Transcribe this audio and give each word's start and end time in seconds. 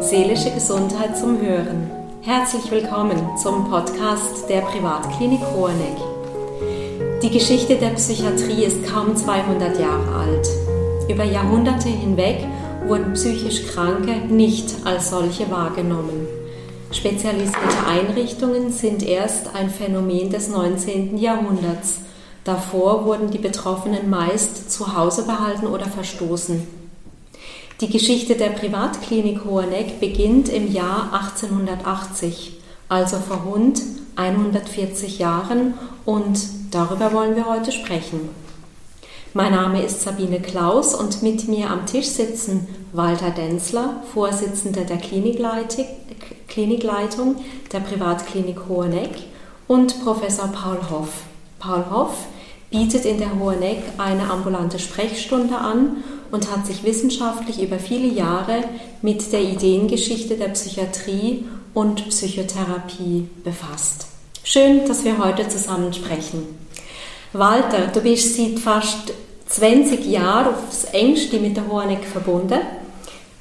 Seelische 0.00 0.50
Gesundheit 0.52 1.18
zum 1.18 1.38
Hören. 1.40 1.90
Herzlich 2.22 2.70
willkommen 2.70 3.36
zum 3.36 3.68
Podcast 3.68 4.48
der 4.48 4.62
Privatklinik 4.62 5.40
Hoheneck. 5.54 5.98
Die 7.22 7.30
Geschichte 7.30 7.76
der 7.76 7.90
Psychiatrie 7.90 8.64
ist 8.64 8.86
kaum 8.86 9.14
200 9.14 9.78
Jahre 9.78 10.14
alt. 10.14 10.48
Über 11.10 11.24
Jahrhunderte 11.24 11.88
hinweg 11.88 12.46
wurden 12.86 13.12
psychisch 13.12 13.66
Kranke 13.66 14.12
nicht 14.32 14.74
als 14.86 15.10
solche 15.10 15.50
wahrgenommen. 15.50 16.26
Spezialisierte 16.90 17.86
Einrichtungen 17.86 18.72
sind 18.72 19.02
erst 19.02 19.54
ein 19.54 19.68
Phänomen 19.68 20.30
des 20.30 20.48
19. 20.48 21.18
Jahrhunderts. 21.18 22.07
Davor 22.48 23.04
wurden 23.04 23.30
die 23.30 23.36
Betroffenen 23.36 24.08
meist 24.08 24.72
zu 24.72 24.96
Hause 24.96 25.24
behalten 25.24 25.66
oder 25.66 25.84
verstoßen. 25.84 26.66
Die 27.82 27.90
Geschichte 27.90 28.36
der 28.36 28.48
Privatklinik 28.48 29.44
Hoheneck 29.44 30.00
beginnt 30.00 30.48
im 30.48 30.72
Jahr 30.72 31.12
1880, 31.12 32.58
also 32.88 33.18
vor 33.18 33.52
rund 33.52 33.82
140 34.16 35.18
Jahren, 35.18 35.74
und 36.06 36.40
darüber 36.70 37.12
wollen 37.12 37.36
wir 37.36 37.44
heute 37.44 37.70
sprechen. 37.70 38.30
Mein 39.34 39.52
Name 39.52 39.82
ist 39.82 40.00
Sabine 40.00 40.40
Klaus 40.40 40.94
und 40.94 41.22
mit 41.22 41.48
mir 41.48 41.68
am 41.68 41.84
Tisch 41.84 42.08
sitzen 42.08 42.66
Walter 42.94 43.28
Denzler, 43.28 44.02
Vorsitzender 44.14 44.84
der 44.84 44.96
Klinikleitung, 44.96 45.84
der 47.72 47.80
Privatklinik 47.80 48.60
Hoheneck 48.70 49.24
und 49.66 50.02
Professor 50.02 50.48
Paul 50.48 50.78
Hoff. 50.90 51.24
Paul 51.58 51.84
Hoff 51.90 52.14
bietet 52.70 53.04
in 53.04 53.18
der 53.18 53.38
Hoheneck 53.38 53.82
eine 53.98 54.30
ambulante 54.30 54.78
Sprechstunde 54.78 55.56
an 55.56 55.98
und 56.30 56.50
hat 56.50 56.66
sich 56.66 56.84
wissenschaftlich 56.84 57.62
über 57.62 57.78
viele 57.78 58.08
Jahre 58.08 58.64
mit 59.00 59.32
der 59.32 59.42
Ideengeschichte 59.42 60.36
der 60.36 60.48
Psychiatrie 60.48 61.44
und 61.74 62.08
Psychotherapie 62.08 63.28
befasst. 63.44 64.06
Schön, 64.44 64.86
dass 64.86 65.04
wir 65.04 65.18
heute 65.18 65.48
zusammen 65.48 65.92
sprechen. 65.92 66.42
Walter, 67.32 67.88
du 67.92 68.00
bist 68.00 68.36
seit 68.36 68.58
fast 68.58 69.12
20 69.48 70.06
Jahren 70.06 70.54
aufs 70.54 70.84
engste 70.84 71.38
mit 71.38 71.56
der 71.56 71.68
Hoheneck 71.68 72.04
verbunden. 72.04 72.60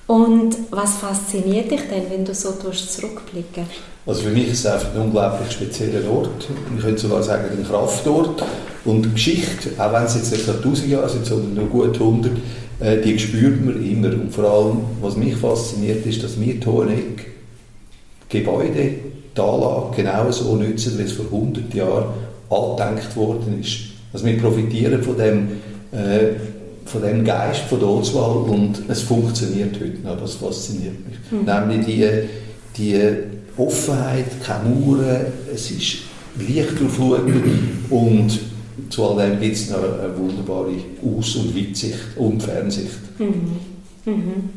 Und 0.08 0.56
was 0.72 0.96
fasziniert 0.96 1.70
dich 1.70 1.82
denn, 1.82 2.10
wenn 2.10 2.24
du 2.24 2.34
so 2.34 2.54
zurückblicken 2.54 3.66
Also 4.06 4.22
für 4.24 4.30
mich 4.30 4.48
ist 4.48 4.60
es 4.60 4.66
einfach 4.66 4.96
ein 4.96 5.02
unglaublich 5.02 5.52
spezieller 5.52 6.10
Ort. 6.10 6.48
Ich 6.76 6.82
könnte 6.82 7.02
sogar 7.02 7.22
sagen, 7.22 7.44
ein 7.52 7.68
Kraftort. 7.68 8.42
Und 8.86 9.14
Geschichte, 9.14 9.72
auch 9.78 9.92
wenn 9.92 10.04
es 10.04 10.16
jetzt 10.16 10.32
nicht 10.32 10.48
1000 10.48 10.88
Jahre 10.88 11.10
sind, 11.10 11.26
sondern 11.26 11.56
nur 11.56 11.66
gut 11.66 11.96
100, 11.96 12.32
äh, 12.80 13.02
die 13.02 13.20
spürt 13.20 13.64
man 13.66 13.86
immer. 13.86 14.08
Und 14.14 14.34
vor 14.34 14.46
allem, 14.46 14.80
was 15.02 15.18
mich 15.18 15.36
fasziniert, 15.36 16.06
ist, 16.06 16.24
dass 16.24 16.40
wir 16.40 16.56
Hoheneck 16.66 17.32
Gebäude, 18.30 18.92
die 19.36 19.42
Anlage 19.42 19.96
genau 19.98 20.32
so 20.32 20.56
nutzen, 20.56 20.98
wie 20.98 21.04
es 21.04 21.12
vor 21.12 21.26
100 21.26 21.74
Jahren 21.74 22.06
angedenkt 22.50 23.16
worden 23.16 23.60
ist. 23.62 23.80
Also 24.14 24.26
wir 24.26 24.38
profitieren 24.38 25.04
von 25.04 25.18
dem, 25.18 25.48
äh, 25.92 26.36
von 26.88 27.02
dem 27.02 27.24
Geist 27.24 27.62
von 27.62 27.80
der 27.80 27.90
Oswald 27.90 28.50
und 28.50 28.84
es 28.88 29.02
funktioniert 29.02 29.76
heute 29.76 30.00
noch. 30.04 30.20
Das 30.20 30.36
fasziniert 30.36 30.96
mich. 31.06 31.18
Mhm. 31.32 31.46
Nämlich 31.46 31.86
die, 31.86 32.10
die 32.78 33.14
Offenheit, 33.58 34.42
keine 34.44 34.70
Mauern, 34.70 35.26
es 35.54 35.72
ist 35.72 35.98
Licht 36.38 36.80
durchflutet 36.80 37.44
und 37.90 38.40
zu 38.90 39.04
all 39.06 39.30
dem 39.30 39.40
gibt 39.40 39.56
es 39.56 39.70
noch 39.70 39.80
eine 39.80 40.18
wunderbare 40.18 40.76
Aus- 41.04 41.36
und 41.36 41.56
Weitsicht 41.56 41.98
und 42.16 42.42
Fernsicht. 42.42 43.20
Mhm. 43.20 43.60
Mhm. 44.06 44.50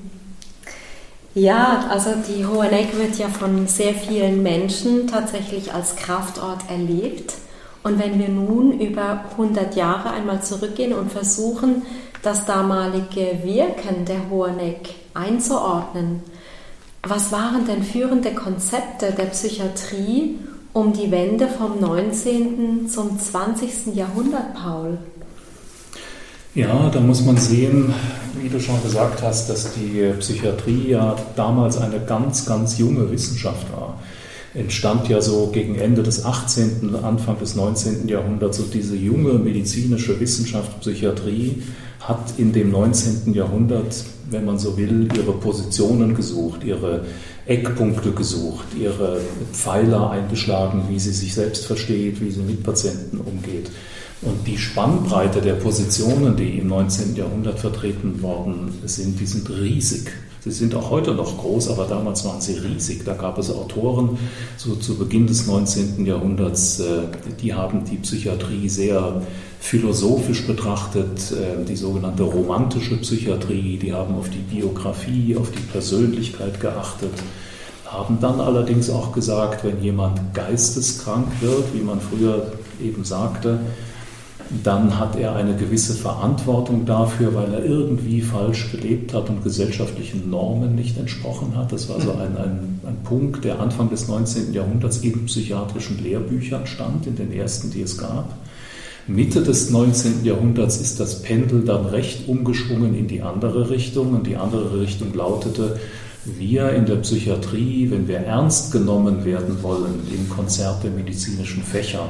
Ja, 1.34 1.87
also 1.89 2.10
die 2.28 2.44
Hoheneck 2.44 2.97
wird 2.99 3.16
ja 3.19 3.28
von 3.28 3.66
sehr 3.66 3.94
vielen 3.94 4.43
Menschen 4.43 5.06
tatsächlich 5.06 5.72
als 5.72 5.97
Kraftort 5.97 6.69
erlebt. 6.69 7.34
Und 7.82 7.99
wenn 7.99 8.19
wir 8.19 8.28
nun 8.28 8.78
über 8.78 9.25
100 9.32 9.75
Jahre 9.75 10.10
einmal 10.10 10.43
zurückgehen 10.43 10.93
und 10.93 11.10
versuchen, 11.10 11.82
das 12.22 12.44
damalige 12.47 13.38
Wirken 13.42 14.04
der 14.06 14.28
Hoheneck 14.31 14.94
einzuordnen, 15.14 16.22
was 17.03 17.32
waren 17.32 17.66
denn 17.66 17.82
führende 17.82 18.32
Konzepte 18.32 19.12
der 19.12 19.26
Psychiatrie 19.26 20.38
um 20.72 20.92
die 20.92 21.10
Wende 21.10 21.48
vom 21.48 21.81
19. 21.81 22.88
zum 22.88 23.19
20. 23.19 23.94
Jahrhundert, 23.94 24.54
Paul? 24.54 24.98
Ja, 26.54 26.91
da 26.91 27.00
muss 27.00 27.25
man 27.25 27.36
sehen, 27.36 27.94
wie 28.41 28.48
du 28.48 28.60
schon 28.60 28.82
gesagt 28.82 29.22
hast, 29.22 29.48
dass 29.48 29.72
die 29.75 30.12
Psychiatrie 30.19 30.91
ja 30.91 31.16
damals 31.37 31.78
eine 31.78 32.00
ganz, 32.00 32.44
ganz 32.44 32.76
junge 32.76 33.10
Wissenschaft 33.10 33.72
war. 33.72 33.98
Entstand 34.52 35.08
ja 35.08 35.20
so 35.20 35.47
gegen 35.52 35.76
Ende 35.76 36.02
des 36.02 36.25
18., 36.25 36.97
Anfang 37.02 37.38
des 37.38 37.54
19. 37.54 38.08
Jahrhunderts 38.08 38.58
und 38.58 38.75
diese 38.75 38.97
junge 38.97 39.34
medizinische 39.34 40.19
Wissenschaft, 40.19 40.81
Psychiatrie, 40.81 41.62
hat 42.00 42.38
in 42.38 42.53
dem 42.53 42.71
19. 42.71 43.34
Jahrhundert, 43.34 44.05
wenn 44.31 44.44
man 44.44 44.59
so 44.59 44.77
will, 44.77 45.09
ihre 45.16 45.33
Positionen 45.33 46.15
gesucht, 46.15 46.65
ihre 46.65 47.05
Eckpunkte 47.47 48.12
gesucht, 48.12 48.66
ihre 48.78 49.21
Pfeiler 49.53 50.11
eingeschlagen, 50.11 50.84
wie 50.88 50.99
sie 50.99 51.12
sich 51.12 51.34
selbst 51.34 51.66
versteht, 51.66 52.21
wie 52.21 52.31
sie 52.31 52.41
mit 52.41 52.62
Patienten 52.62 53.19
umgeht. 53.19 53.71
Und 54.22 54.47
die 54.47 54.59
Spannbreite 54.59 55.41
der 55.41 55.55
Positionen, 55.55 56.37
die 56.37 56.59
im 56.59 56.69
19. 56.69 57.16
Jahrhundert 57.16 57.59
vertreten 57.59 58.21
worden 58.22 58.72
sind, 58.84 59.19
die 59.19 59.27
sind 59.27 59.49
riesig. 59.50 60.11
Sie 60.43 60.51
sind 60.51 60.75
auch 60.75 60.89
heute 60.91 61.12
noch 61.12 61.37
groß, 61.37 61.69
aber 61.69 61.84
damals 61.84 62.25
waren 62.25 62.41
sie 62.41 62.55
riesig. 62.55 63.05
Da 63.05 63.12
gab 63.12 63.37
es 63.37 63.51
Autoren, 63.51 64.17
so 64.56 64.75
zu 64.75 64.97
Beginn 64.97 65.27
des 65.27 65.47
19. 65.47 66.06
Jahrhunderts, 66.06 66.81
äh, 66.81 67.03
die 67.43 67.53
haben 67.53 67.84
die 67.84 67.99
Psychiatrie 67.99 68.69
sehr 68.71 69.21
philosophisch 69.61 70.47
betrachtet, 70.47 71.33
äh, 71.33 71.62
die 71.67 71.77
sogenannte 71.77 72.23
romantische 72.23 72.97
Psychiatrie, 72.97 73.77
die 73.77 73.93
haben 73.93 74.15
auf 74.15 74.31
die 74.31 74.39
Biografie, 74.39 75.37
auf 75.37 75.50
die 75.50 75.59
Persönlichkeit 75.59 76.59
geachtet, 76.59 77.12
haben 77.84 78.19
dann 78.19 78.41
allerdings 78.41 78.89
auch 78.89 79.12
gesagt, 79.12 79.62
wenn 79.65 79.83
jemand 79.83 80.33
geisteskrank 80.33 81.27
wird, 81.43 81.75
wie 81.75 81.83
man 81.83 82.00
früher 82.00 82.53
eben 82.83 83.05
sagte, 83.05 83.61
dann 84.65 84.99
hat 84.99 85.16
er 85.16 85.37
eine 85.37 85.55
gewisse 85.55 85.94
Verantwortung 85.94 86.84
dafür, 86.84 87.34
weil 87.34 87.55
er 87.55 87.65
irgendwie 87.65 88.21
falsch 88.21 88.72
gelebt 88.72 89.15
hat 89.15 89.31
und 89.31 89.44
gesellschaftlichen 89.44 90.28
Normen 90.28 90.75
nicht 90.75 90.99
entsprochen 90.99 91.56
hat. 91.56 91.71
Das 91.71 91.88
war 91.88 92.00
so 92.00 92.11
ein, 92.12 92.37
ein, 92.37 92.81
ein 92.84 92.97
Punkt, 93.05 93.44
der 93.44 93.61
Anfang 93.61 93.91
des 93.91 94.09
19. 94.09 94.53
Jahrhunderts 94.53 94.99
in 94.99 95.25
psychiatrischen 95.27 96.03
Lehrbüchern 96.03 96.66
stand, 96.66 97.06
in 97.06 97.15
den 97.15 97.33
ersten, 97.33 97.71
die 97.71 97.83
es 97.83 97.97
gab. 97.97 98.34
Mitte 99.06 99.43
des 99.43 99.71
19. 99.71 100.25
Jahrhunderts 100.25 100.78
ist 100.78 100.99
das 100.99 101.22
Pendel 101.22 101.65
dann 101.65 101.87
recht 101.87 102.28
umgeschwungen 102.28 102.94
in 102.97 103.06
die 103.06 103.22
andere 103.22 103.71
Richtung 103.71 104.15
und 104.15 104.27
die 104.27 104.37
andere 104.37 104.81
Richtung 104.81 105.15
lautete, 105.15 105.78
wir 106.25 106.71
in 106.72 106.87
der 106.87 106.97
Psychiatrie, 106.97 107.91
wenn 107.91 108.06
wir 108.06 108.19
ernst 108.19 108.72
genommen 108.72 109.25
werden 109.25 109.62
wollen 109.62 110.00
im 110.12 110.28
Konzert 110.28 110.82
der 110.84 110.91
medizinischen 110.91 111.62
Fächer, 111.62 112.09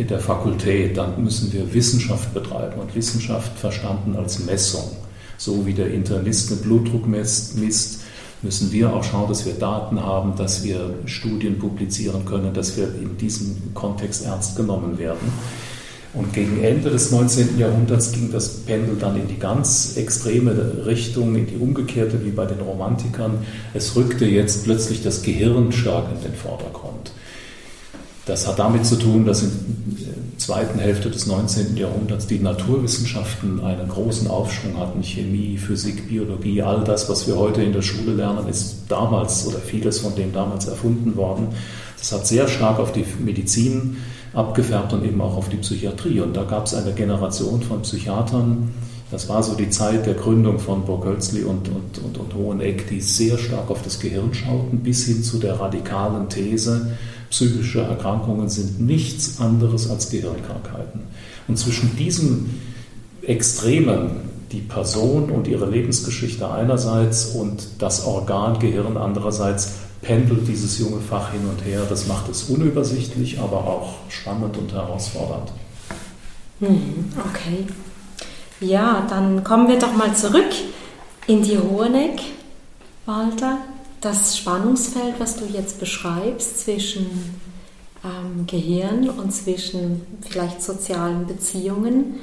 in 0.00 0.08
der 0.08 0.18
Fakultät, 0.18 0.96
dann 0.96 1.22
müssen 1.22 1.52
wir 1.52 1.74
Wissenschaft 1.74 2.32
betreiben 2.32 2.80
und 2.80 2.94
Wissenschaft 2.94 3.58
verstanden 3.58 4.16
als 4.16 4.38
Messung. 4.38 4.96
So 5.36 5.66
wie 5.66 5.74
der 5.74 5.90
Internist 5.90 6.50
den 6.50 6.58
Blutdruck 6.58 7.06
misst, 7.06 7.58
müssen 8.42 8.72
wir 8.72 8.94
auch 8.94 9.04
schauen, 9.04 9.28
dass 9.28 9.44
wir 9.44 9.52
Daten 9.52 10.02
haben, 10.02 10.34
dass 10.36 10.64
wir 10.64 10.94
Studien 11.04 11.58
publizieren 11.58 12.24
können, 12.24 12.54
dass 12.54 12.78
wir 12.78 12.86
in 12.94 13.18
diesem 13.18 13.74
Kontext 13.74 14.24
ernst 14.24 14.56
genommen 14.56 14.96
werden. 14.96 15.30
Und 16.14 16.32
gegen 16.32 16.62
Ende 16.64 16.90
des 16.90 17.12
19. 17.12 17.58
Jahrhunderts 17.58 18.12
ging 18.12 18.32
das 18.32 18.48
Pendel 18.48 18.96
dann 18.96 19.20
in 19.20 19.28
die 19.28 19.38
ganz 19.38 19.96
extreme 19.96 20.84
Richtung, 20.86 21.36
in 21.36 21.46
die 21.46 21.56
umgekehrte 21.56 22.24
wie 22.24 22.30
bei 22.30 22.46
den 22.46 22.60
Romantikern. 22.60 23.44
Es 23.74 23.94
rückte 23.94 24.24
jetzt 24.24 24.64
plötzlich 24.64 25.02
das 25.02 25.22
Gehirn 25.22 25.70
stark 25.70 26.06
in 26.12 26.20
den 26.22 26.34
Vordergrund. 26.34 26.89
Das 28.26 28.46
hat 28.46 28.58
damit 28.58 28.86
zu 28.86 28.96
tun, 28.96 29.24
dass 29.24 29.42
in 29.42 29.50
der 29.98 30.38
zweiten 30.38 30.78
Hälfte 30.78 31.10
des 31.10 31.26
19. 31.26 31.76
Jahrhunderts 31.76 32.26
die 32.26 32.38
Naturwissenschaften 32.38 33.60
einen 33.60 33.88
großen 33.88 34.28
Aufschwung 34.28 34.78
hatten. 34.78 35.02
Chemie, 35.02 35.56
Physik, 35.56 36.08
Biologie, 36.08 36.62
all 36.62 36.84
das, 36.84 37.08
was 37.08 37.26
wir 37.26 37.36
heute 37.36 37.62
in 37.62 37.72
der 37.72 37.82
Schule 37.82 38.14
lernen, 38.14 38.48
ist 38.48 38.84
damals 38.88 39.46
oder 39.46 39.58
vieles 39.58 40.00
von 40.00 40.14
dem 40.14 40.32
damals 40.32 40.66
erfunden 40.66 41.16
worden. 41.16 41.48
Das 41.98 42.12
hat 42.12 42.26
sehr 42.26 42.48
stark 42.48 42.78
auf 42.78 42.92
die 42.92 43.04
Medizin 43.18 43.98
abgefärbt 44.32 44.92
und 44.92 45.04
eben 45.04 45.20
auch 45.20 45.36
auf 45.36 45.48
die 45.48 45.56
Psychiatrie. 45.56 46.20
Und 46.20 46.36
da 46.36 46.44
gab 46.44 46.66
es 46.66 46.74
eine 46.74 46.92
Generation 46.92 47.62
von 47.62 47.82
Psychiatern, 47.82 48.70
das 49.10 49.28
war 49.28 49.42
so 49.42 49.54
die 49.54 49.70
Zeit 49.70 50.06
der 50.06 50.14
Gründung 50.14 50.60
von 50.60 50.84
Burg-Hölzli 50.84 51.42
und, 51.42 51.68
und, 51.68 51.98
und, 51.98 52.16
und 52.16 52.34
Hoheneck, 52.34 52.86
die 52.88 53.00
sehr 53.00 53.38
stark 53.38 53.68
auf 53.68 53.82
das 53.82 53.98
Gehirn 53.98 54.32
schauten, 54.32 54.78
bis 54.80 55.04
hin 55.04 55.24
zu 55.24 55.38
der 55.38 55.58
radikalen 55.58 56.28
These, 56.28 56.92
psychische 57.30 57.80
Erkrankungen 57.80 58.48
sind 58.48 58.80
nichts 58.80 59.40
anderes 59.40 59.88
als 59.88 60.10
Gehirnkrankheiten. 60.10 61.02
Und 61.48 61.56
zwischen 61.56 61.96
diesem 61.96 62.50
Extremen, 63.22 64.28
die 64.52 64.60
Person 64.60 65.30
und 65.30 65.46
ihre 65.46 65.70
Lebensgeschichte 65.70 66.50
einerseits 66.50 67.26
und 67.26 67.68
das 67.78 68.04
Organ 68.04 68.58
Gehirn 68.58 68.96
andererseits, 68.96 69.74
pendelt 70.02 70.48
dieses 70.48 70.78
junge 70.78 71.00
Fach 71.00 71.32
hin 71.32 71.42
und 71.48 71.64
her. 71.64 71.82
Das 71.88 72.06
macht 72.06 72.28
es 72.28 72.44
unübersichtlich, 72.44 73.38
aber 73.38 73.58
auch 73.58 73.94
spannend 74.08 74.56
und 74.56 74.72
herausfordernd. 74.72 75.52
Mhm, 76.60 77.12
okay. 77.18 77.66
Ja, 78.60 79.06
dann 79.08 79.44
kommen 79.44 79.68
wir 79.68 79.78
doch 79.78 79.94
mal 79.94 80.14
zurück 80.14 80.50
in 81.26 81.42
die 81.42 81.58
Hoheneck, 81.58 82.20
Walter. 83.06 83.58
Das 84.00 84.38
Spannungsfeld, 84.38 85.14
was 85.18 85.36
du 85.36 85.44
jetzt 85.44 85.78
beschreibst 85.78 86.64
zwischen 86.64 87.06
ähm, 88.02 88.46
Gehirn 88.46 89.10
und 89.10 89.30
zwischen 89.30 90.00
vielleicht 90.26 90.62
sozialen 90.62 91.26
Beziehungen. 91.26 92.14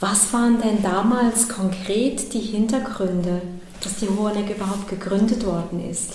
Was 0.00 0.32
waren 0.32 0.60
denn 0.60 0.82
damals 0.82 1.48
konkret 1.48 2.32
die 2.34 2.40
Hintergründe, 2.40 3.40
dass 3.80 3.96
die 3.96 4.08
Hoheneck 4.08 4.56
überhaupt 4.56 4.88
gegründet 4.88 5.46
worden 5.46 5.88
ist? 5.88 6.14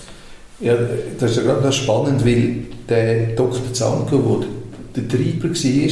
Ja, 0.60 0.76
das 1.18 1.32
ist 1.32 1.38
ja 1.38 1.44
gerade 1.44 1.66
noch 1.66 1.74
spannend, 1.74 2.26
weil 2.26 2.66
der 2.90 3.28
Dr. 3.28 3.62
Zanko, 3.72 4.44
der 4.94 5.04
der 5.04 5.08
Treiber 5.08 5.50
war, 5.50 5.90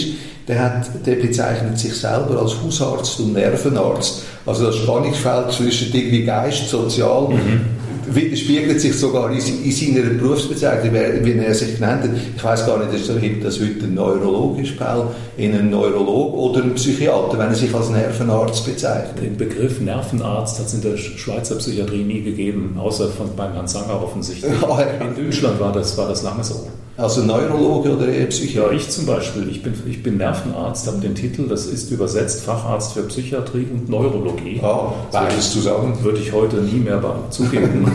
der, 0.48 0.62
hat, 0.62 1.06
der 1.06 1.16
bezeichnet 1.16 1.80
sich 1.80 1.94
selber 1.94 2.42
als 2.42 2.62
Hausarzt 2.62 3.22
und 3.22 3.34
Nervenarzt. 3.34 4.24
Also 4.46 4.66
das 4.66 4.76
Spannungsfeld 4.76 5.54
zwischen 5.54 5.94
irgendwie 5.94 6.26
Geist, 6.26 6.68
Sozial 6.68 7.30
mhm 7.30 7.85
widerspiegelt 8.14 8.80
sich 8.80 8.94
sogar 8.94 9.32
in, 9.32 9.38
in 9.38 9.72
seiner 9.72 10.10
Berufsbezeichnung, 10.10 10.94
wie 10.94 11.32
er 11.34 11.54
sich 11.54 11.76
genannt 11.76 12.04
hat. 12.04 12.10
Ich 12.36 12.44
weiß 12.44 12.66
gar 12.66 12.78
nicht, 12.80 13.10
ob 13.10 13.42
das 13.42 13.60
heute 13.60 13.86
ein 13.86 13.94
Neurolog 13.94 14.60
ist, 14.60 14.78
Paul, 14.78 15.08
in 15.38 15.54
einem 15.54 15.70
Neurolog 15.70 16.34
oder 16.34 16.64
ein 16.64 16.76
Psychiater, 16.76 17.38
wenn 17.38 17.48
er 17.48 17.56
sich 17.56 17.74
als 17.74 17.90
Nervenarzt 17.90 18.66
bezeichnet. 18.66 19.24
Den 19.24 19.38
Begriff 19.38 19.80
Nervenarzt 19.82 20.60
hat 20.60 20.68
es 20.68 20.74
in 20.74 20.82
der 20.82 20.98
Schweizer 20.98 21.56
Psychiatrie 21.56 22.04
nie 22.04 22.22
gegeben, 22.22 22.76
außer 22.78 23.10
von, 23.10 23.36
beim 23.36 23.54
Herrn 23.54 23.68
Sanger 23.68 24.02
offensichtlich. 24.04 24.54
Ah, 24.66 24.82
in 24.82 25.26
Deutschland 25.26 25.60
war 25.60 25.72
das, 25.72 25.96
war 25.98 26.08
das 26.08 26.24
lange 26.24 26.44
so. 26.44 26.68
Also 26.98 27.24
Neurologe 27.24 27.94
oder 27.94 28.08
eher 28.08 28.28
Psychiater? 28.28 28.72
Ja, 28.72 28.78
ich 28.78 28.90
zum 28.90 29.06
Beispiel. 29.06 29.50
Ich 29.50 29.62
bin, 29.62 29.74
ich 29.86 30.02
bin 30.02 30.16
Nervenarzt, 30.16 30.88
habe 30.88 31.00
den 31.00 31.14
Titel, 31.14 31.48
das 31.50 31.66
ist 31.66 31.92
übersetzt 31.92 32.44
Facharzt 32.44 32.94
für 32.94 33.04
Psychiatrie 33.04 33.68
und 33.70 33.90
Neurologie. 33.90 34.62
Ah, 34.64 34.94
beides 35.12 35.52
zusammen. 35.52 36.02
Würde 36.04 36.20
ich 36.20 36.32
heute 36.32 36.58
nie 36.58 36.80
mehr 36.80 37.04
zugeben. 37.32 37.92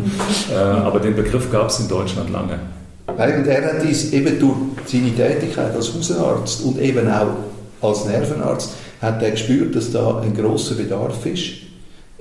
äh, 0.52 0.56
aber 0.56 0.98
den 0.98 1.14
Begriff 1.14 1.50
gab 1.52 1.68
es 1.68 1.78
in 1.78 1.88
Deutschland 1.88 2.30
lange. 2.30 2.58
Und 3.06 3.46
er 3.46 3.64
hat 3.64 3.84
dies 3.88 4.12
eben 4.12 4.38
durch 4.40 4.56
seine 4.86 5.14
Tätigkeit 5.14 5.74
als 5.74 5.94
Hausarzt 5.94 6.64
und 6.64 6.80
eben 6.80 7.08
auch 7.08 7.88
als 7.88 8.04
Nervenarzt, 8.06 8.70
hat 9.00 9.22
er 9.22 9.30
gespürt, 9.30 9.76
dass 9.76 9.92
da 9.92 10.20
ein 10.20 10.34
großer 10.34 10.74
Bedarf 10.74 11.24
ist. 11.24 11.52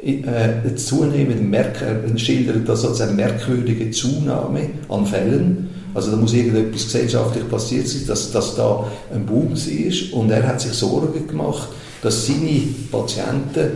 Äh, 0.01 0.75
zunehmend 0.75 1.49
merk, 1.49 1.81
er 1.81 2.17
schildert 2.17 2.69
das 2.69 2.85
als 2.85 3.01
eine 3.01 3.13
merkwürdige 3.13 3.91
Zunahme 3.91 4.69
an 4.87 5.05
Fällen 5.05 5.69
also 5.93 6.11
da 6.11 6.17
muss 6.17 6.33
irgendetwas 6.33 6.83
gesellschaftlich 6.83 7.49
passiert 7.49 7.87
sein, 7.87 8.03
dass, 8.07 8.31
dass 8.31 8.55
da 8.55 8.87
ein 9.13 9.25
Boom 9.25 9.53
ist 9.53 10.13
und 10.13 10.29
er 10.29 10.47
hat 10.47 10.61
sich 10.61 10.73
Sorgen 10.73 11.27
gemacht, 11.27 11.69
dass 12.01 12.27
seine 12.27 12.61
Patienten 12.91 13.71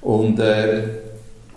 Und 0.02 0.40
äh, 0.40 1.01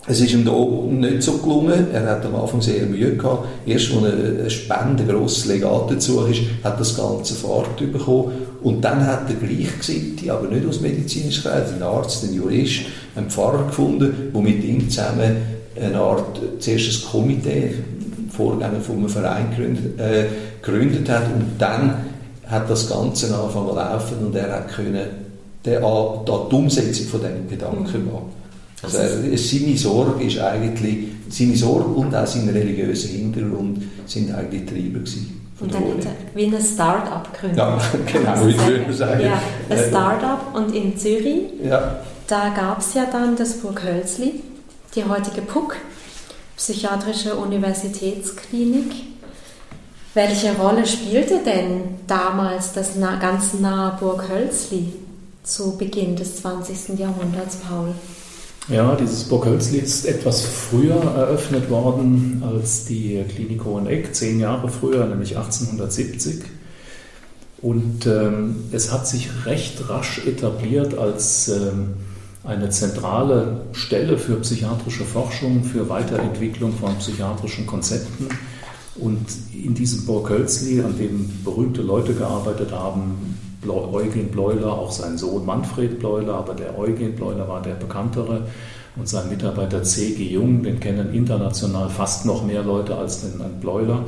es 0.06 0.20
ist 0.20 0.32
ihm 0.32 0.44
da 0.44 0.52
nicht 0.52 1.22
so 1.22 1.38
gelungen. 1.38 1.86
Er 1.92 2.06
hat 2.06 2.26
am 2.26 2.34
Anfang 2.34 2.60
sehr 2.60 2.84
Mühe 2.84 3.16
gehabt. 3.16 3.48
Erst, 3.64 3.90
als 3.90 4.04
eine 4.04 4.50
Spende, 4.50 5.02
ein 5.02 5.08
grosses 5.08 5.46
Legat 5.46 5.90
dazu 5.90 6.26
ist, 6.26 6.42
hat 6.62 6.78
das 6.78 6.94
Ganze 6.94 7.34
Fahrt 7.34 7.76
bekommen. 7.78 8.32
Und 8.62 8.84
dann 8.84 9.06
hat 9.06 9.30
er 9.30 9.36
Gleichgesinnte, 9.36 10.30
aber 10.30 10.48
nicht 10.48 10.66
aus 10.66 10.80
medizinischer 10.80 11.50
Kreis, 11.50 11.72
einen 11.72 11.82
Arzt, 11.82 12.24
einen 12.24 12.34
Jurist, 12.34 12.82
einen 13.16 13.30
Pfarrer 13.30 13.66
gefunden, 13.66 14.30
der 14.34 14.40
mit 14.42 14.62
ihm 14.62 14.90
zusammen 14.90 15.36
eine 15.80 15.98
Art, 15.98 16.40
zuerst 16.58 17.04
ein 17.04 17.10
Komitee, 17.10 17.74
Vorgänger 18.28 18.80
von 18.80 18.98
einem 18.98 19.08
Verein 19.08 19.50
gegründet, 19.50 20.00
äh, 20.00 20.24
gegründet 20.60 21.08
hat. 21.08 21.24
Und 21.34 21.52
dann 21.58 21.94
hat 22.46 22.68
das 22.68 22.88
Ganze 22.88 23.34
angefangen 23.34 23.68
zu 23.70 23.74
laufen 23.74 24.26
und 24.26 24.36
er 24.36 24.52
hat 24.52 24.68
können, 24.68 25.24
der, 25.64 25.80
die 25.80 26.54
Umsetzung 26.54 27.06
von 27.06 27.20
diesem 27.20 27.48
Gedanken 27.48 28.06
machen. 28.06 28.43
Also 28.84 29.36
seine 29.36 29.76
Sorge 29.76 30.24
ist 30.24 30.38
eigentlich, 30.38 31.08
seine 31.28 31.56
Sorge 31.56 31.88
und 31.88 32.14
auch 32.14 32.26
sein 32.26 32.48
religiöser 32.48 33.08
Hintergrund 33.08 33.82
sind 34.06 34.34
eigentlich 34.34 34.66
Treiber 34.66 35.00
gewesen. 35.00 35.40
Und 35.60 35.72
dann 35.72 35.84
hat 35.84 36.04
er 36.04 36.36
wie 36.36 36.46
ein 36.46 36.60
Start-up 36.60 37.32
gegründet. 37.32 37.58
Ja, 37.58 37.78
genau, 38.12 38.46
ich 38.46 38.66
würde 38.66 38.92
sagen. 38.92 39.20
Ja, 39.22 39.40
ein 39.70 39.88
Start-up 39.88 40.54
und 40.54 40.74
in 40.74 40.98
Zürich, 40.98 41.42
ja. 41.62 42.00
da 42.26 42.48
gab 42.50 42.80
es 42.80 42.94
ja 42.94 43.06
dann 43.10 43.36
das 43.36 43.54
Burg 43.54 43.82
Hölzli, 43.84 44.42
die 44.94 45.04
heutige 45.04 45.42
PUC, 45.42 45.76
Psychiatrische 46.56 47.34
Universitätsklinik. 47.34 48.92
Welche 50.14 50.54
Rolle 50.54 50.86
spielte 50.86 51.40
denn 51.44 51.98
damals 52.06 52.72
das 52.72 52.92
ganz 53.20 53.54
nahe 53.54 53.96
Burg 53.98 54.28
Hölzli 54.28 54.92
zu 55.42 55.76
Beginn 55.76 56.14
des 56.14 56.36
20. 56.36 56.98
Jahrhunderts, 56.98 57.56
Paul? 57.56 57.94
Ja, 58.68 58.96
dieses 58.96 59.24
Burg 59.24 59.44
Hölzli 59.44 59.78
ist 59.78 60.06
etwas 60.06 60.40
früher 60.40 60.94
eröffnet 60.94 61.68
worden 61.68 62.42
als 62.46 62.86
die 62.86 63.22
Klinik 63.28 63.62
Hoheneck, 63.62 64.14
zehn 64.14 64.40
Jahre 64.40 64.70
früher, 64.70 65.04
nämlich 65.04 65.36
1870. 65.36 66.44
Und 67.60 68.06
ähm, 68.06 68.56
es 68.72 68.90
hat 68.90 69.06
sich 69.06 69.28
recht 69.44 69.90
rasch 69.90 70.26
etabliert 70.26 70.96
als 70.96 71.48
ähm, 71.48 71.94
eine 72.42 72.70
zentrale 72.70 73.66
Stelle 73.72 74.16
für 74.16 74.36
psychiatrische 74.36 75.04
Forschung, 75.04 75.64
für 75.64 75.90
Weiterentwicklung 75.90 76.72
von 76.72 76.96
psychiatrischen 76.96 77.66
Konzepten. 77.66 78.28
Und 78.96 79.26
in 79.52 79.74
diesem 79.74 80.06
Burg 80.06 80.30
Hölzli, 80.30 80.80
an 80.80 80.96
dem 80.96 81.30
berühmte 81.44 81.82
Leute 81.82 82.14
gearbeitet 82.14 82.72
haben, 82.72 83.38
Eugen 83.70 84.28
Bleuler, 84.28 84.72
auch 84.72 84.92
sein 84.92 85.18
Sohn 85.18 85.44
Manfred 85.46 85.98
Bleuler, 85.98 86.34
aber 86.34 86.54
der 86.54 86.78
Eugen 86.78 87.14
Bleuler 87.14 87.48
war 87.48 87.62
der 87.62 87.74
bekanntere 87.74 88.42
und 88.96 89.08
sein 89.08 89.28
Mitarbeiter 89.28 89.82
C.G. 89.82 90.22
Jung, 90.22 90.62
den 90.62 90.78
kennen 90.78 91.12
international 91.12 91.88
fast 91.88 92.26
noch 92.26 92.44
mehr 92.44 92.62
Leute 92.62 92.96
als 92.96 93.22
den 93.22 93.40
Bleuler. 93.60 94.04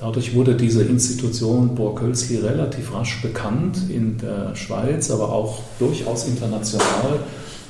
Dadurch 0.00 0.34
wurde 0.34 0.54
diese 0.54 0.82
Institution 0.82 1.74
Burg 1.74 2.00
Hölzli 2.00 2.38
relativ 2.38 2.92
rasch 2.94 3.22
bekannt 3.22 3.78
in 3.88 4.18
der 4.18 4.54
Schweiz, 4.56 5.10
aber 5.10 5.30
auch 5.30 5.60
durchaus 5.78 6.26
international. 6.26 7.20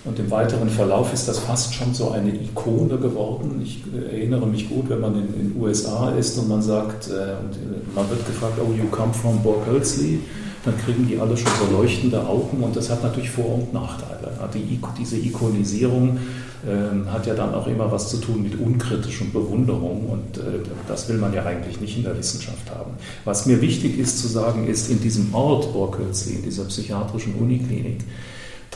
Und 0.04 0.19
im 0.19 0.31
weiteren 0.31 0.69
Verlauf 0.69 1.12
ist 1.14 1.28
das 1.28 1.38
fast 1.38 1.75
schon 1.75 1.95
so 1.95 2.11
eine 2.11 2.31
Ikone 2.31 2.99
geworden. 2.99 3.61
Ich 3.62 3.83
erinnere 4.11 4.47
mich 4.47 4.69
gut, 4.69 4.88
wenn 4.90 5.00
man 5.00 5.14
in 5.14 5.33
den 5.33 5.62
USA 5.62 6.11
ist 6.11 6.38
und 6.38 6.49
man 6.49 6.61
sagt, 6.61 7.09
äh, 7.09 7.37
und 7.43 7.95
man 7.95 8.09
wird 8.11 8.26
gefragt, 8.26 8.59
oh, 8.61 8.73
you 8.73 8.85
come 8.90 9.14
from 9.14 9.43
Burg 9.43 9.66
Hölzli 9.66 10.21
dann 10.64 10.78
kriegen 10.78 11.06
die 11.06 11.18
alle 11.18 11.37
schon 11.37 11.52
so 11.59 11.76
leuchtende 11.76 12.26
Augen 12.26 12.62
und 12.62 12.75
das 12.75 12.90
hat 12.90 13.02
natürlich 13.02 13.30
Vor- 13.30 13.54
und 13.54 13.73
Nachteile. 13.73 14.33
Die, 14.54 14.80
diese 14.99 15.16
Ikonisierung 15.16 16.18
äh, 16.66 17.11
hat 17.11 17.26
ja 17.26 17.35
dann 17.35 17.54
auch 17.54 17.66
immer 17.66 17.90
was 17.92 18.11
zu 18.11 18.18
tun 18.18 18.42
mit 18.42 18.59
unkritischem 18.59 19.33
Bewunderung 19.33 20.09
und 20.09 20.38
äh, 20.38 20.61
das 20.88 21.09
will 21.09 21.18
man 21.18 21.35
ja 21.35 21.44
eigentlich 21.44 21.80
nicht 21.80 21.97
in 21.97 22.04
der 22.04 22.16
Wissenschaft 22.16 22.71
haben. 22.71 22.92
Was 23.25 23.47
mir 23.47 23.61
wichtig 23.61 23.99
ist 23.99 24.18
zu 24.21 24.28
sagen, 24.28 24.66
ist, 24.66 24.90
in 24.90 25.00
diesem 25.00 25.35
Ort 25.35 25.73
Borkölzli, 25.73 26.37
in 26.37 26.42
dieser 26.42 26.64
psychiatrischen 26.64 27.35
Uniklinik, 27.35 27.99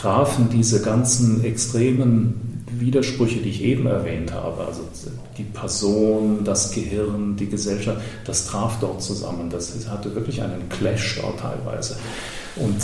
trafen 0.01 0.49
diese 0.51 0.81
ganzen 0.81 1.43
extremen 1.45 2.65
Widersprüche, 2.71 3.41
die 3.41 3.51
ich 3.51 3.65
eben 3.65 3.87
erwähnt 3.87 4.33
habe, 4.33 4.65
also 4.65 4.83
die 5.37 5.43
Person, 5.43 6.45
das 6.45 6.71
Gehirn, 6.71 7.37
die 7.37 7.49
Gesellschaft, 7.49 8.01
das 8.25 8.47
traf 8.47 8.79
dort 8.81 9.03
zusammen. 9.03 9.51
Das 9.51 9.75
hatte 9.89 10.15
wirklich 10.15 10.43
einen 10.43 10.69
Clash 10.69 11.21
dort 11.21 11.41
teilweise. 11.41 11.97
Und 12.57 12.77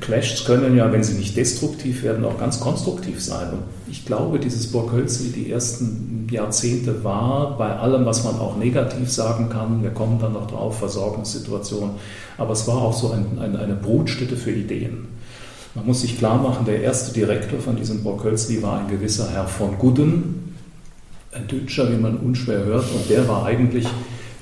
Clashs 0.00 0.44
können 0.44 0.76
ja, 0.76 0.90
wenn 0.92 1.02
sie 1.02 1.14
nicht 1.14 1.36
destruktiv 1.36 2.02
werden, 2.02 2.24
auch 2.24 2.38
ganz 2.38 2.60
konstruktiv 2.60 3.22
sein. 3.22 3.50
Und 3.50 3.62
ich 3.90 4.06
glaube, 4.06 4.38
dieses 4.38 4.70
Burg-Hölzli 4.70 5.30
die 5.30 5.50
ersten 5.50 6.26
Jahrzehnte 6.30 7.02
war, 7.04 7.58
bei 7.58 7.76
allem, 7.76 8.06
was 8.06 8.24
man 8.24 8.36
auch 8.36 8.56
negativ 8.56 9.10
sagen 9.10 9.48
kann, 9.50 9.82
wir 9.82 9.90
kommen 9.90 10.18
dann 10.20 10.34
noch 10.34 10.46
drauf, 10.46 10.78
Versorgungssituation, 10.78 11.90
aber 12.38 12.52
es 12.52 12.66
war 12.68 12.76
auch 12.76 12.94
so 12.94 13.10
ein, 13.10 13.38
ein, 13.38 13.56
eine 13.56 13.74
Brutstätte 13.74 14.36
für 14.36 14.52
Ideen. 14.52 15.08
Man 15.74 15.86
muss 15.86 16.02
sich 16.02 16.18
klar 16.18 16.40
machen, 16.40 16.64
der 16.66 16.82
erste 16.82 17.12
Direktor 17.12 17.58
von 17.58 17.74
diesem 17.74 18.04
Borkölzli 18.04 18.62
war 18.62 18.78
ein 18.78 18.88
gewisser 18.88 19.28
Herr 19.30 19.48
von 19.48 19.76
Gudden, 19.76 20.54
ein 21.32 21.48
Deutscher, 21.48 21.90
wie 21.90 21.96
man 21.96 22.16
unschwer 22.18 22.64
hört, 22.64 22.84
und 22.92 23.10
der 23.10 23.26
war 23.26 23.44
eigentlich, 23.44 23.86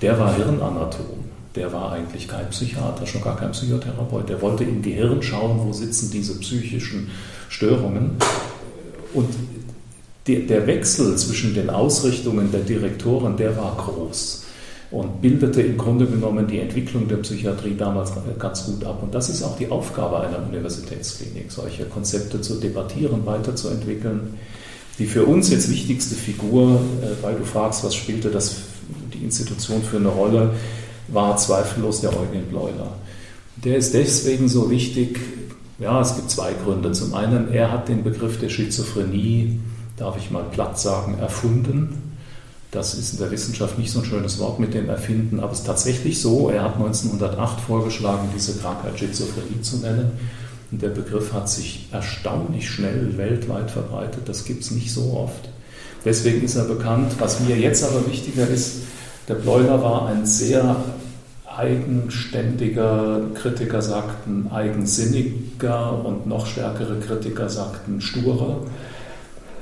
der 0.02 0.18
war 0.18 0.34
Hirnanatom. 0.34 1.06
Der 1.54 1.72
war 1.72 1.92
eigentlich 1.92 2.28
kein 2.28 2.48
Psychiater, 2.50 3.06
schon 3.06 3.22
gar 3.22 3.36
kein 3.36 3.52
Psychotherapeut. 3.52 4.28
Der 4.28 4.40
wollte 4.40 4.64
im 4.64 4.80
Gehirn 4.80 5.22
schauen, 5.22 5.60
wo 5.62 5.72
sitzen 5.72 6.10
diese 6.10 6.38
psychischen 6.38 7.10
Störungen. 7.48 8.12
Und 9.12 9.28
der 10.26 10.66
Wechsel 10.66 11.16
zwischen 11.16 11.52
den 11.52 11.68
Ausrichtungen 11.68 12.50
der 12.52 12.60
Direktoren, 12.60 13.36
der 13.36 13.54
war 13.56 13.76
groß 13.76 14.42
und 14.92 15.22
bildete 15.22 15.62
im 15.62 15.78
Grunde 15.78 16.06
genommen 16.06 16.46
die 16.46 16.60
Entwicklung 16.60 17.08
der 17.08 17.16
Psychiatrie 17.16 17.74
damals 17.76 18.12
ganz 18.38 18.66
gut 18.66 18.84
ab. 18.84 19.02
Und 19.02 19.14
das 19.14 19.30
ist 19.30 19.42
auch 19.42 19.56
die 19.56 19.70
Aufgabe 19.70 20.20
einer 20.20 20.46
Universitätsklinik, 20.46 21.50
solche 21.50 21.86
Konzepte 21.86 22.42
zu 22.42 22.60
debattieren, 22.60 23.24
weiterzuentwickeln. 23.24 24.34
Die 24.98 25.06
für 25.06 25.24
uns 25.24 25.50
jetzt 25.50 25.70
wichtigste 25.70 26.14
Figur, 26.14 26.78
äh, 27.02 27.22
weil 27.22 27.36
du 27.36 27.44
fragst, 27.44 27.82
was 27.82 27.94
spielte 27.94 28.28
das 28.28 28.56
die 29.14 29.24
Institution 29.24 29.82
für 29.82 29.96
eine 29.96 30.08
Rolle, 30.08 30.50
war 31.08 31.38
zweifellos 31.38 32.02
der 32.02 32.10
Eugen 32.10 32.44
Bleuler. 32.50 32.92
Der 33.64 33.78
ist 33.78 33.94
deswegen 33.94 34.48
so 34.48 34.70
wichtig, 34.70 35.18
ja, 35.78 36.02
es 36.02 36.14
gibt 36.16 36.30
zwei 36.30 36.52
Gründe. 36.52 36.92
Zum 36.92 37.14
einen, 37.14 37.50
er 37.50 37.72
hat 37.72 37.88
den 37.88 38.04
Begriff 38.04 38.38
der 38.38 38.50
Schizophrenie, 38.50 39.58
darf 39.96 40.18
ich 40.18 40.30
mal 40.30 40.44
platt 40.44 40.78
sagen, 40.78 41.18
erfunden 41.18 42.11
das 42.72 42.94
ist 42.94 43.12
in 43.12 43.18
der 43.18 43.30
Wissenschaft 43.30 43.78
nicht 43.78 43.92
so 43.92 43.98
ein 43.98 44.06
schönes 44.06 44.38
Wort 44.38 44.58
mit 44.58 44.72
dem 44.72 44.88
Erfinden, 44.88 45.40
aber 45.40 45.52
es 45.52 45.58
ist 45.58 45.66
tatsächlich 45.66 46.20
so. 46.20 46.48
Er 46.48 46.62
hat 46.62 46.76
1908 46.76 47.60
vorgeschlagen, 47.60 48.30
diese 48.34 48.58
Krankheit 48.58 48.98
Schizophrenie 48.98 49.60
zu 49.60 49.76
nennen. 49.76 50.12
Und 50.70 50.80
der 50.80 50.88
Begriff 50.88 51.34
hat 51.34 51.50
sich 51.50 51.88
erstaunlich 51.92 52.70
schnell 52.70 53.18
weltweit 53.18 53.70
verbreitet. 53.70 54.26
Das 54.26 54.46
gibt 54.46 54.62
es 54.62 54.70
nicht 54.70 54.90
so 54.90 55.12
oft. 55.12 55.50
Deswegen 56.06 56.42
ist 56.42 56.56
er 56.56 56.64
bekannt. 56.64 57.12
Was 57.18 57.40
mir 57.40 57.58
jetzt 57.58 57.84
aber 57.84 58.06
wichtiger 58.06 58.48
ist, 58.48 58.78
der 59.28 59.34
Bleuler 59.34 59.82
war 59.82 60.08
ein 60.08 60.24
sehr 60.24 60.76
eigenständiger, 61.54 63.20
Kritiker 63.34 63.82
sagten 63.82 64.48
eigensinniger 64.50 66.02
und 66.06 66.26
noch 66.26 66.46
stärkere 66.46 66.98
Kritiker 67.00 67.50
sagten 67.50 68.00
sturer. 68.00 68.60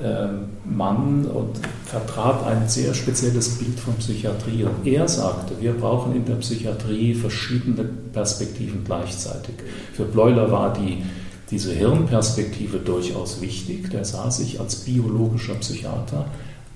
Ähm, 0.03 0.45
Mann 0.65 1.25
und 1.25 1.59
vertrat 1.85 2.45
ein 2.45 2.67
sehr 2.67 2.93
spezielles 2.93 3.57
Bild 3.57 3.79
von 3.79 3.93
Psychiatrie. 3.95 4.63
Und 4.63 4.87
er 4.87 5.07
sagte, 5.07 5.53
wir 5.59 5.73
brauchen 5.73 6.15
in 6.15 6.25
der 6.25 6.35
Psychiatrie 6.35 7.13
verschiedene 7.13 7.83
Perspektiven 7.83 8.83
gleichzeitig. 8.83 9.55
Für 9.93 10.05
Bleuler 10.05 10.51
war 10.51 10.73
die, 10.73 11.03
diese 11.51 11.73
Hirnperspektive 11.73 12.77
durchaus 12.77 13.41
wichtig. 13.41 13.89
Der 13.91 14.05
sah 14.05 14.31
sich 14.31 14.59
als 14.59 14.77
biologischer 14.77 15.55
Psychiater. 15.55 16.25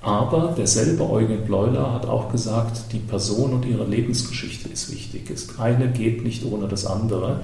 Aber 0.01 0.53
derselbe 0.55 1.09
Eugen 1.09 1.45
Bleuler 1.45 1.93
hat 1.93 2.05
auch 2.05 2.31
gesagt, 2.31 2.91
die 2.91 2.99
Person 2.99 3.53
und 3.53 3.65
ihre 3.65 3.85
Lebensgeschichte 3.85 4.69
ist 4.69 4.91
wichtig. 4.91 5.29
Das 5.29 5.57
eine 5.57 5.87
geht 5.87 6.23
nicht 6.23 6.45
ohne 6.45 6.67
das 6.67 6.85
andere. 6.85 7.39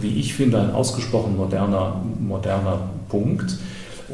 Wie 0.00 0.18
ich 0.18 0.34
finde, 0.34 0.60
ein 0.60 0.72
ausgesprochen 0.72 1.36
moderner, 1.36 2.02
moderner 2.20 2.88
Punkt 3.10 3.58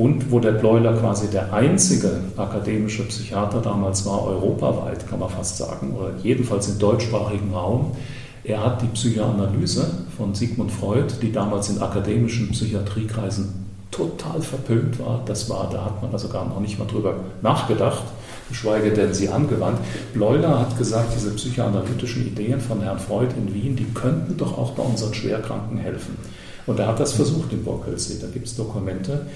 und 0.01 0.31
wo 0.31 0.41
der 0.41 0.53
Bleuler 0.53 0.95
quasi 0.95 1.29
der 1.29 1.53
einzige 1.53 2.11
akademische 2.35 3.03
Psychiater 3.03 3.61
damals 3.61 4.07
war, 4.07 4.25
europaweit 4.25 5.07
kann 5.07 5.19
man 5.19 5.29
fast 5.29 5.59
sagen, 5.59 5.95
oder 5.95 6.13
jedenfalls 6.23 6.69
im 6.69 6.79
deutschsprachigen 6.79 7.53
Raum. 7.53 7.93
Er 8.43 8.65
hat 8.65 8.81
die 8.81 8.87
Psychoanalyse 8.87 9.91
von 10.17 10.35
Sigmund 10.35 10.73
Freud, 10.73 11.13
die 11.21 11.31
damals 11.31 11.69
in 11.69 11.83
akademischen 11.83 12.49
Psychiatriekreisen 12.49 13.67
total 13.91 14.41
verpönt 14.41 14.99
war, 15.01 15.21
das 15.27 15.51
war, 15.51 15.69
da 15.71 15.85
hat 15.85 16.01
man 16.01 16.11
also 16.13 16.29
gar 16.29 16.49
noch 16.49 16.61
nicht 16.61 16.79
mal 16.79 16.87
drüber 16.87 17.17
nachgedacht, 17.43 18.05
geschweige 18.49 18.93
denn 18.93 19.13
sie 19.13 19.29
angewandt. 19.29 19.81
Bleuler 20.15 20.61
hat 20.61 20.79
gesagt, 20.79 21.13
diese 21.15 21.33
psychoanalytischen 21.33 22.27
Ideen 22.27 22.61
von 22.61 22.81
Herrn 22.81 23.01
Freud 23.01 23.35
in 23.37 23.53
Wien, 23.53 23.77
die 23.77 23.93
könnten 23.93 24.39
doch 24.39 24.57
auch 24.57 24.71
bei 24.71 24.83
unseren 24.83 25.13
Schwerkranken 25.13 25.77
helfen. 25.77 26.17
Und 26.67 26.79
er 26.79 26.87
hat 26.87 27.01
das 27.01 27.13
versucht 27.13 27.53
in 27.53 27.65
Borkelsee, 27.65 28.19
da 28.19 28.29
gibt 28.29 28.47
es 28.47 28.57
Dokumente. 28.57 29.27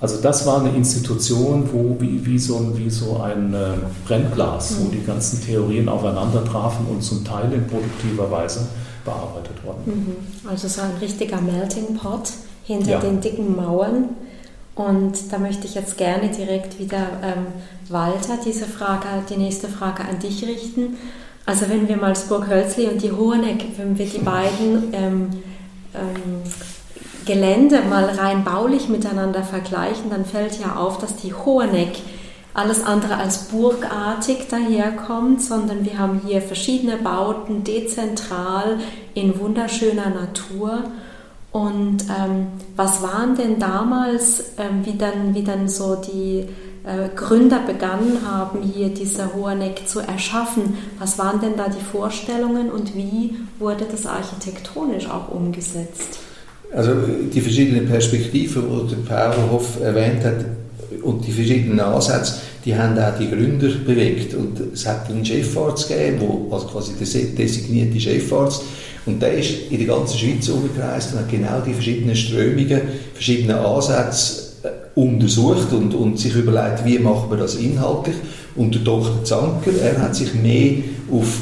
Also 0.00 0.20
das 0.20 0.46
war 0.46 0.60
eine 0.60 0.74
Institution, 0.74 1.68
wo 1.72 2.00
wie, 2.00 2.24
wie, 2.24 2.38
so, 2.38 2.56
ein, 2.56 2.76
wie 2.76 2.88
so 2.88 3.20
ein 3.20 3.52
äh, 3.52 3.72
Brennglas, 4.06 4.76
wo 4.78 4.84
mhm. 4.84 4.92
die 4.92 5.04
ganzen 5.04 5.42
Theorien 5.42 5.88
aufeinander 5.88 6.42
trafen 6.44 6.86
und 6.86 7.02
zum 7.02 7.22
Teil 7.22 7.52
in 7.52 7.66
produktiver 7.66 8.30
Weise 8.30 8.66
bearbeitet 9.04 9.56
wurden. 9.62 9.82
Mhm. 9.84 10.48
Also 10.48 10.68
so 10.68 10.80
ein 10.80 10.92
richtiger 11.00 11.40
Melting 11.40 11.94
Pot 11.98 12.30
hinter 12.64 12.92
ja. 12.92 13.00
den 13.00 13.20
dicken 13.20 13.54
Mauern. 13.54 14.10
Und 14.74 15.30
da 15.30 15.38
möchte 15.38 15.66
ich 15.66 15.74
jetzt 15.74 15.98
gerne 15.98 16.30
direkt 16.30 16.78
wieder 16.78 17.06
ähm, 17.22 17.46
Walter 17.90 18.38
diese 18.42 18.64
Frage, 18.64 19.06
die 19.28 19.36
nächste 19.36 19.68
Frage 19.68 20.04
an 20.04 20.18
dich 20.18 20.42
richten. 20.46 20.96
Also 21.44 21.68
wenn 21.68 21.88
wir 21.88 21.98
mal 21.98 22.14
Burg 22.28 22.48
Hölzli 22.48 22.86
und 22.86 23.02
die 23.02 23.12
Hoheneck, 23.12 23.64
wenn 23.76 23.98
wir 23.98 24.06
die 24.06 24.18
beiden 24.24 24.94
ähm, 24.94 25.28
ähm, 25.94 26.42
Gelände 27.30 27.82
mal 27.88 28.06
rein 28.06 28.42
baulich 28.42 28.88
miteinander 28.88 29.44
vergleichen, 29.44 30.10
dann 30.10 30.24
fällt 30.24 30.58
ja 30.58 30.74
auf, 30.74 30.98
dass 30.98 31.14
die 31.14 31.32
Hoheneck 31.32 31.92
alles 32.54 32.84
andere 32.84 33.18
als 33.18 33.44
burgartig 33.50 34.48
daherkommt, 34.48 35.40
sondern 35.40 35.84
wir 35.84 35.96
haben 35.96 36.22
hier 36.26 36.42
verschiedene 36.42 36.96
Bauten 36.96 37.62
dezentral 37.62 38.80
in 39.14 39.38
wunderschöner 39.38 40.10
Natur. 40.10 40.82
Und 41.52 41.98
ähm, 42.08 42.48
was 42.74 43.00
waren 43.00 43.36
denn 43.36 43.60
damals, 43.60 44.52
ähm, 44.58 44.84
wie, 44.84 44.98
dann, 44.98 45.32
wie 45.32 45.44
dann 45.44 45.68
so 45.68 45.94
die 45.94 46.48
äh, 46.84 47.14
Gründer 47.14 47.60
begonnen 47.60 48.22
haben, 48.28 48.60
hier 48.62 48.88
diese 48.88 49.34
Hoheneck 49.34 49.86
zu 49.86 50.00
erschaffen? 50.00 50.78
Was 50.98 51.16
waren 51.16 51.40
denn 51.40 51.56
da 51.56 51.68
die 51.68 51.80
Vorstellungen 51.80 52.72
und 52.72 52.96
wie 52.96 53.36
wurde 53.60 53.84
das 53.88 54.06
architektonisch 54.06 55.08
auch 55.08 55.28
umgesetzt? 55.28 56.18
Also 56.74 56.92
die 57.32 57.40
verschiedenen 57.40 57.86
Perspektiven, 57.86 58.62
die 58.88 58.94
Pauerhoff 59.08 59.80
erwähnt 59.82 60.24
hat, 60.24 60.44
und 61.02 61.26
die 61.26 61.32
verschiedenen 61.32 61.80
Ansätze, 61.80 62.34
die 62.64 62.76
haben 62.76 62.98
auch 62.98 63.16
die 63.18 63.28
Gründer 63.28 63.68
bewegt. 63.86 64.34
Und 64.34 64.60
es 64.74 64.86
hat 64.86 65.08
einen 65.08 65.24
Chefarzt 65.24 65.88
gegeben, 65.88 66.18
wo, 66.20 66.54
also 66.54 66.66
quasi 66.66 66.92
der 66.98 67.06
designierte 67.06 68.00
Chefarzt, 68.00 68.62
und 69.06 69.22
der 69.22 69.32
ist 69.32 69.70
in 69.70 69.78
die 69.78 69.86
ganze 69.86 70.16
Schweiz 70.18 70.48
umgereist 70.48 71.12
und 71.12 71.20
hat 71.20 71.30
genau 71.30 71.60
die 71.66 71.72
verschiedenen 71.72 72.14
Strömungen, 72.14 72.82
verschiedene 73.14 73.58
Ansätze 73.58 74.42
äh, 74.62 74.68
untersucht 74.94 75.72
und, 75.72 75.94
und 75.94 76.18
sich 76.18 76.34
überlegt, 76.34 76.84
wie 76.84 76.98
machen 76.98 77.30
wir 77.30 77.38
das 77.38 77.54
inhaltlich. 77.54 78.16
Und 78.56 78.74
der 78.74 78.82
Dr. 78.82 79.24
Zanker, 79.24 79.70
er 79.82 80.02
hat 80.02 80.14
sich 80.14 80.34
mehr 80.34 80.82
auf 81.10 81.38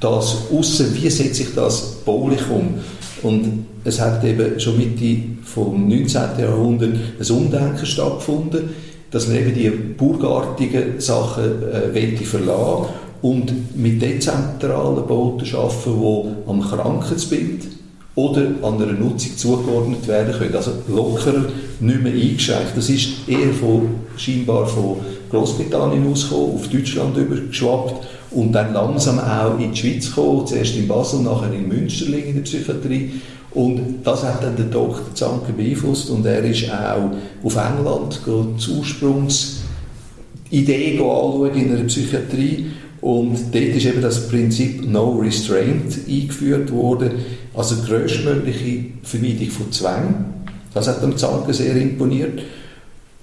das 0.00 0.36
aussen, 0.52 0.94
wie 0.94 1.08
setze 1.08 1.44
ich 1.44 1.54
das 1.54 1.96
baulich 2.04 2.42
um. 2.50 2.74
Und 3.22 3.64
es 3.88 4.00
hat 4.00 4.22
eben 4.24 4.60
schon 4.60 4.76
Mitte 4.76 5.22
vom 5.42 5.88
19. 5.88 6.22
Jahrhundert 6.38 6.92
ein 7.18 7.30
Umdenken 7.30 7.86
stattgefunden, 7.86 8.70
dass 9.10 9.26
man 9.26 9.36
eben 9.38 9.54
die 9.54 9.70
burgartigen 9.70 11.00
Sachen 11.00 11.62
äh, 11.94 12.16
verlassen 12.18 12.86
und 13.22 13.76
mit 13.76 14.00
dezentralen 14.00 15.06
Bauten 15.06 15.56
arbeiten, 15.56 16.34
die 16.46 16.50
am 16.50 16.60
Krankheitsbild 16.60 17.66
oder 18.14 18.42
an 18.62 18.82
einer 18.82 18.92
Nutzung 18.92 19.36
zugeordnet 19.36 20.06
werden 20.08 20.34
können. 20.36 20.54
Also 20.54 20.72
lockerer, 20.88 21.44
nicht 21.80 22.02
mehr 22.02 22.12
eingeschränkt. 22.12 22.76
Das 22.76 22.90
ist 22.90 23.28
eher 23.28 23.52
von, 23.54 23.88
scheinbar 24.16 24.66
von 24.66 24.96
Großbritannien 25.30 26.10
ausgekommen, 26.10 26.54
auf 26.56 26.68
Deutschland 26.68 27.16
übergeschwappt 27.16 28.06
und 28.32 28.52
dann 28.52 28.72
langsam 28.72 29.20
auch 29.20 29.58
in 29.58 29.72
die 29.72 29.76
Schweiz 29.76 30.08
gekommen, 30.08 30.46
zuerst 30.46 30.76
in 30.76 30.88
Basel, 30.88 31.20
nachher 31.20 31.52
in 31.52 31.68
Münsterling 31.68 32.24
in 32.24 32.34
der 32.34 32.42
Psychiatrie. 32.42 33.12
Und 33.58 34.02
das 34.04 34.22
hat 34.22 34.44
dann 34.44 34.54
der 34.54 34.66
Dr. 34.66 35.12
Zanker 35.14 35.52
beeinflusst 35.52 36.10
und 36.10 36.24
er 36.24 36.44
ist 36.44 36.70
auch 36.70 37.10
auf 37.42 37.56
England 37.56 38.20
die 38.24 38.70
Ursprungsidee 38.70 40.92
anschauen 40.92 41.54
in 41.56 41.76
der 41.76 41.82
Psychiatrie 41.82 42.66
und 43.00 43.52
dort 43.52 43.64
ist 43.64 43.86
eben 43.86 44.00
das 44.00 44.28
Prinzip 44.28 44.88
No 44.88 45.16
Restraint 45.16 45.92
eingeführt 46.08 46.70
worden, 46.70 47.10
also 47.52 47.82
größtmögliche 47.84 48.84
Vermeidung 49.02 49.50
von 49.50 49.72
Zwang. 49.72 50.26
Das 50.72 50.86
hat 50.86 51.02
dem 51.02 51.16
Zanker 51.16 51.52
sehr 51.52 51.74
imponiert. 51.74 52.40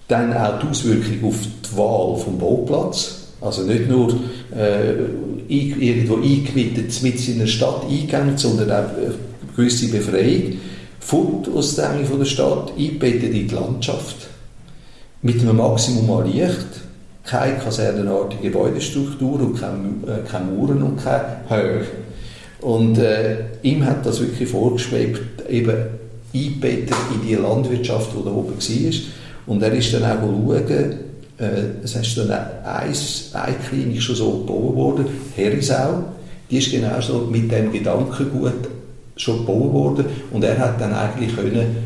Dann 0.10 0.34
auch 0.34 0.60
die 0.60 0.68
Auswirkung 0.68 1.30
auf 1.30 1.40
die 1.64 1.78
Wahl 1.78 2.18
vom 2.18 2.38
Bauplatz. 2.38 3.30
Also 3.40 3.64
nicht 3.64 3.88
nur 3.88 4.20
äh, 4.54 4.96
irgendwo 5.48 6.16
eingemietet 6.16 7.02
mit 7.04 7.26
in 7.26 7.36
einer 7.36 7.48
Stadt 7.48 7.86
eingegangen, 7.90 8.38
sondern 8.38 8.72
auch 8.72 8.98
eine 8.98 9.14
gewisse 9.56 9.90
Befreiung. 9.90 10.60
Fort 11.00 11.48
aus 11.54 11.76
der 11.76 11.92
Enge 11.92 12.06
der 12.18 12.26
Stadt, 12.26 12.74
eingebettet 12.78 13.34
in 13.34 13.48
die 13.48 13.56
Landschaft. 13.56 14.28
Mit 15.22 15.42
einem 15.42 15.58
Maximum 15.58 16.10
an 16.12 16.32
Licht, 16.32 16.66
keine 17.24 17.58
kasernenartige 17.58 18.44
Gebäudestruktur 18.44 19.40
und 19.42 19.60
keine, 19.60 19.90
äh, 20.08 20.30
keine 20.30 20.46
Mauern 20.46 20.82
und 20.82 21.04
keine 21.04 21.38
Höhe. 21.50 21.86
Und 22.62 22.98
äh, 22.98 23.38
ihm 23.62 23.86
hat 23.86 24.06
das 24.06 24.20
wirklich 24.20 24.50
vorgeschwebt, 24.50 25.48
eben 25.50 25.76
eingebettet 26.34 26.96
in 27.14 27.28
die 27.28 27.36
Landwirtschaft, 27.36 28.12
die 28.18 28.24
da 28.24 28.32
oben 28.32 28.58
war. 28.58 28.94
Und 29.48 29.62
er 29.62 29.74
ist 29.74 29.94
dann 29.94 30.04
auch 30.04 30.22
schauen, 30.22 30.72
äh, 31.38 31.84
es 31.84 31.96
ist 31.96 32.18
dann 32.18 32.32
eine, 32.32 32.94
eine 33.34 33.56
Klinik 33.70 34.02
schon 34.02 34.16
so 34.16 34.32
gebaut 34.40 34.76
worden, 34.76 35.06
Herisau, 35.36 36.04
die 36.50 36.58
ist 36.58 36.72
genau 36.72 37.00
so 37.02 37.28
mit 37.32 37.52
dem 37.52 37.72
Gedankengut 37.72 38.75
schon 39.16 39.40
gebaut 39.40 39.74
worden 39.74 40.06
und 40.32 40.44
er 40.44 40.58
hat 40.58 40.80
dann 40.80 40.94
eigentlich 40.94 41.36
können 41.36 41.78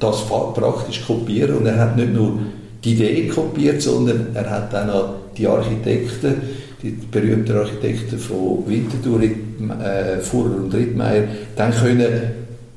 das 0.00 0.26
praktisch 0.26 1.04
kopieren 1.06 1.58
und 1.58 1.66
er 1.66 1.78
hat 1.78 1.96
nicht 1.96 2.14
nur 2.14 2.38
die 2.84 2.92
Idee 2.92 3.26
kopiert, 3.28 3.82
sondern 3.82 4.28
er 4.34 4.48
hat 4.48 4.72
dann 4.72 4.90
auch 4.90 5.14
die 5.36 5.46
Architekten, 5.46 6.34
die 6.82 6.96
berühmten 7.10 7.56
Architekten 7.56 8.18
von 8.18 8.64
Winterthur, 8.66 9.22
äh, 9.22 10.20
Fuhrer 10.20 10.56
und 10.56 10.72
Rittmeier, 10.72 11.24
dann 11.56 11.72
können 11.72 12.06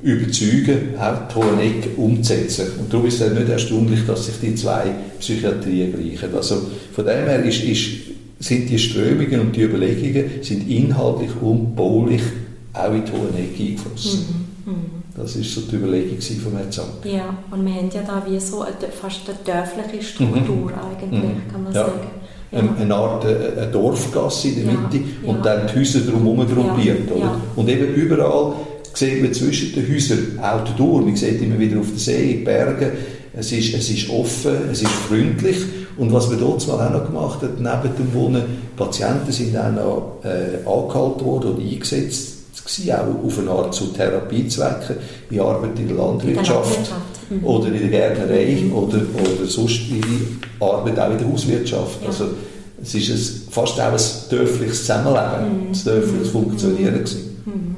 überzeugen, 0.01 0.95
auch 0.99 1.35
Hoheneck 1.35 1.89
umzusetzen. 1.95 2.65
Und 2.79 2.91
darum 2.91 3.05
ist 3.05 3.21
es 3.21 3.31
nicht 3.31 3.49
erstaunlich, 3.49 3.99
dass 4.07 4.25
sich 4.25 4.35
die 4.41 4.55
zwei 4.55 4.85
Psychiatrien 5.19 5.93
gleichen. 5.93 6.35
Also 6.35 6.63
von 6.93 7.05
dem 7.05 7.25
her 7.25 7.43
ist, 7.43 7.63
ist, 7.63 7.89
sind 8.39 8.67
die 8.67 8.79
Strömungen 8.79 9.39
und 9.39 9.55
die 9.55 9.61
Überlegungen 9.61 10.25
sind 10.41 10.67
inhaltlich 10.67 11.29
und 11.39 11.75
baulich 11.75 12.23
auch 12.73 12.93
in 12.93 13.05
die 13.05 13.11
Hoheneck 13.11 13.59
eingeflossen. 13.59 14.47
Mhm. 14.65 14.73
Mhm. 14.73 15.01
Das 15.15 15.35
war 15.35 15.43
so 15.43 15.61
die 15.61 15.75
Überlegung 15.75 16.21
von 16.21 16.53
Herrn 16.53 16.71
Zank. 16.71 16.87
Ja, 17.03 17.35
und 17.51 17.65
wir 17.65 17.73
haben 17.73 17.89
ja 17.93 18.01
da 18.01 18.23
wie 18.27 18.39
so 18.39 18.61
eine, 18.61 18.73
fast 18.91 19.21
eine 19.27 19.37
dörfliche 19.45 20.03
Struktur 20.03 20.71
mhm. 20.71 20.71
eigentlich, 20.71 21.21
mhm. 21.21 21.51
kann 21.51 21.63
man 21.63 21.73
ja. 21.73 21.85
sagen. 21.85 21.99
Ja. 22.51 22.59
Eine 22.59 22.95
Art 22.95 23.23
äh, 23.25 23.61
eine 23.61 23.71
Dorfgasse 23.71 24.49
in 24.49 24.55
der 24.55 24.65
Mitte 24.65 24.97
ja. 24.97 25.29
und 25.29 25.45
dann 25.45 25.67
die 25.67 25.79
Häuser 25.79 26.01
drumherum 26.01 26.45
gruppiert. 26.47 27.09
Oder? 27.09 27.39
Und 27.55 27.69
eben 27.69 27.93
überall 27.93 28.53
sieht 28.93 29.21
man 29.21 29.33
zwischen 29.33 29.73
den 29.73 29.93
Häusern 29.93 30.39
auch 30.41 30.67
durch. 30.75 31.05
Man 31.05 31.15
sieht 31.15 31.41
immer 31.41 31.57
wieder 31.57 31.79
auf 31.79 31.87
den 31.87 31.97
See, 31.97 32.31
in 32.31 32.43
Bergen. 32.43 32.91
Es 33.33 33.53
ist, 33.53 33.73
es 33.73 33.89
ist 33.89 34.09
offen, 34.09 34.69
es 34.69 34.81
ist 34.81 34.91
freundlich. 34.91 35.57
Und 35.97 36.11
was 36.11 36.29
wir 36.29 36.37
dort 36.37 36.67
mal 36.67 36.87
auch 36.87 36.91
noch 36.91 37.05
gemacht 37.05 37.41
haben, 37.41 37.55
neben 37.57 37.95
dem 37.95 38.13
Wohnen, 38.13 38.43
Patienten 38.75 39.31
sind 39.31 39.55
auch 39.57 39.71
noch 39.71 40.19
äh, 40.23 40.67
angehalten 40.67 41.25
worden 41.25 41.53
oder 41.53 41.61
eingesetzt 41.61 42.30
gewesen, 42.75 42.93
auch 42.93 43.25
auf 43.25 43.39
eine 43.39 43.51
Art 43.51 43.73
zu 43.73 43.87
Therapiezwecken, 43.87 44.97
wie 45.29 45.39
Arbeit 45.39 45.77
in 45.79 45.87
der 45.87 45.97
Landwirtschaft, 45.97 46.27
in 46.27 46.43
der 46.43 46.53
Landwirtschaft. 46.53 47.29
Mhm. 47.29 47.45
oder 47.45 47.67
in 47.67 47.79
der 47.79 47.89
Gärtnerei 47.89 48.61
mhm. 48.61 48.73
oder, 48.73 48.97
oder 48.97 49.47
sonst 49.47 49.81
ihre 49.89 50.71
Arbeit 50.71 50.99
auch 50.99 51.11
in 51.11 51.17
der 51.17 51.27
Hauswirtschaft. 51.27 52.01
Ja. 52.01 52.07
Also 52.07 52.25
es 52.81 52.95
ist 52.95 53.09
ein, 53.09 53.51
fast 53.51 53.79
auch 53.79 53.91
ein 53.91 53.99
dörfliches 54.29 54.81
Zusammenleben, 54.81 55.67
mhm. 55.67 55.71
ein 55.71 55.83
dörfliches 55.83 56.29
Funktionieren 56.29 56.95
gewesen. 56.95 57.43
Mhm. 57.45 57.75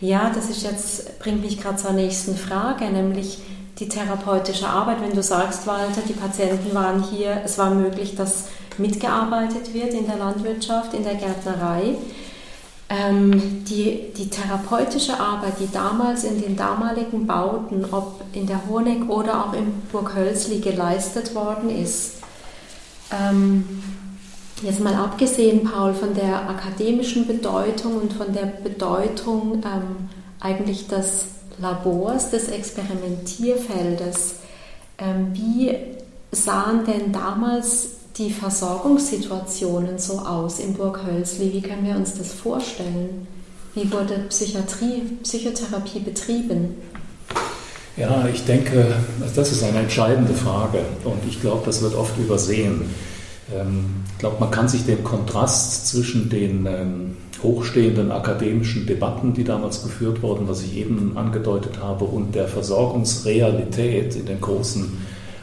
Ja, 0.00 0.30
das 0.34 0.48
ist 0.48 0.62
jetzt, 0.62 1.18
bringt 1.18 1.42
mich 1.42 1.60
gerade 1.60 1.76
zur 1.76 1.92
nächsten 1.92 2.36
Frage, 2.36 2.84
nämlich 2.86 3.38
die 3.78 3.88
therapeutische 3.88 4.68
Arbeit. 4.68 4.98
Wenn 5.02 5.14
du 5.14 5.22
sagst, 5.22 5.66
Walter, 5.66 6.02
die 6.08 6.12
Patienten 6.12 6.74
waren 6.74 7.02
hier, 7.02 7.42
es 7.44 7.58
war 7.58 7.74
möglich, 7.74 8.14
dass 8.16 8.44
mitgearbeitet 8.78 9.74
wird 9.74 9.92
in 9.92 10.06
der 10.06 10.16
Landwirtschaft, 10.16 10.94
in 10.94 11.02
der 11.02 11.14
Gärtnerei. 11.14 11.96
Ähm, 12.90 13.64
die, 13.64 14.12
die 14.16 14.30
therapeutische 14.30 15.20
Arbeit, 15.20 15.60
die 15.60 15.70
damals 15.70 16.24
in 16.24 16.40
den 16.40 16.56
damaligen 16.56 17.26
Bauten, 17.26 17.84
ob 17.90 18.22
in 18.32 18.46
der 18.46 18.66
Honeck 18.66 19.10
oder 19.10 19.44
auch 19.44 19.52
in 19.52 19.82
Burg 19.92 20.14
Hölzli 20.14 20.60
geleistet 20.60 21.34
worden 21.34 21.68
ist, 21.68 22.14
ähm, 23.12 23.82
Jetzt 24.60 24.80
mal 24.80 24.94
abgesehen, 24.94 25.62
Paul, 25.62 25.94
von 25.94 26.14
der 26.14 26.50
akademischen 26.50 27.28
Bedeutung 27.28 27.96
und 27.96 28.12
von 28.12 28.32
der 28.32 28.46
Bedeutung 28.46 29.62
ähm, 29.64 30.08
eigentlich 30.40 30.88
des 30.88 31.26
Labors, 31.60 32.30
des 32.30 32.48
Experimentierfeldes, 32.48 34.36
wie 35.32 35.76
sahen 36.30 36.84
denn 36.84 37.12
damals 37.12 37.97
die 38.18 38.30
Versorgungssituationen 38.30 39.98
so 39.98 40.18
aus 40.18 40.58
in 40.58 40.74
Burg 40.74 41.00
Hölzli? 41.06 41.52
Wie 41.52 41.62
können 41.62 41.86
wir 41.86 41.96
uns 41.96 42.14
das 42.14 42.32
vorstellen? 42.32 43.26
Wie 43.74 43.90
wurde 43.92 44.18
Psychiatrie, 44.28 45.02
Psychotherapie 45.22 46.00
betrieben? 46.00 46.74
Ja, 47.96 48.26
ich 48.32 48.44
denke, 48.44 48.94
das 49.34 49.52
ist 49.52 49.62
eine 49.62 49.80
entscheidende 49.80 50.34
Frage 50.34 50.80
und 51.04 51.20
ich 51.28 51.40
glaube, 51.40 51.62
das 51.66 51.82
wird 51.82 51.94
oft 51.94 52.16
übersehen. 52.18 52.90
Ähm, 53.54 53.86
ich 54.12 54.18
glaube, 54.18 54.36
man 54.40 54.50
kann 54.50 54.68
sich 54.68 54.84
den 54.84 55.02
Kontrast 55.04 55.88
zwischen 55.88 56.28
den 56.28 56.66
ähm, 56.66 57.16
hochstehenden 57.42 58.10
akademischen 58.10 58.86
Debatten, 58.86 59.34
die 59.34 59.44
damals 59.44 59.82
geführt 59.82 60.22
wurden, 60.22 60.48
was 60.48 60.62
ich 60.62 60.76
eben 60.76 61.16
angedeutet 61.16 61.80
habe, 61.80 62.04
und 62.04 62.34
der 62.34 62.48
Versorgungsrealität 62.48 64.16
in 64.16 64.26
den 64.26 64.40
großen 64.40 64.96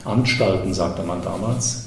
Anstalten, 0.03 0.73
sagte 0.73 1.03
man 1.03 1.21
damals, 1.21 1.85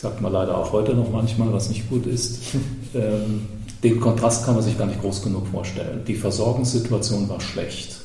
sagt 0.00 0.20
man 0.20 0.32
leider 0.32 0.56
auch 0.56 0.72
heute 0.72 0.94
noch 0.94 1.10
manchmal, 1.10 1.52
was 1.52 1.68
nicht 1.68 1.88
gut 1.88 2.06
ist. 2.06 2.40
Ähm, 2.92 3.42
den 3.84 4.00
Kontrast 4.00 4.44
kann 4.44 4.56
man 4.56 4.64
sich 4.64 4.76
gar 4.76 4.86
nicht 4.86 5.00
groß 5.00 5.22
genug 5.22 5.46
vorstellen. 5.46 6.02
Die 6.08 6.16
Versorgungssituation 6.16 7.28
war 7.28 7.40
schlecht 7.40 8.00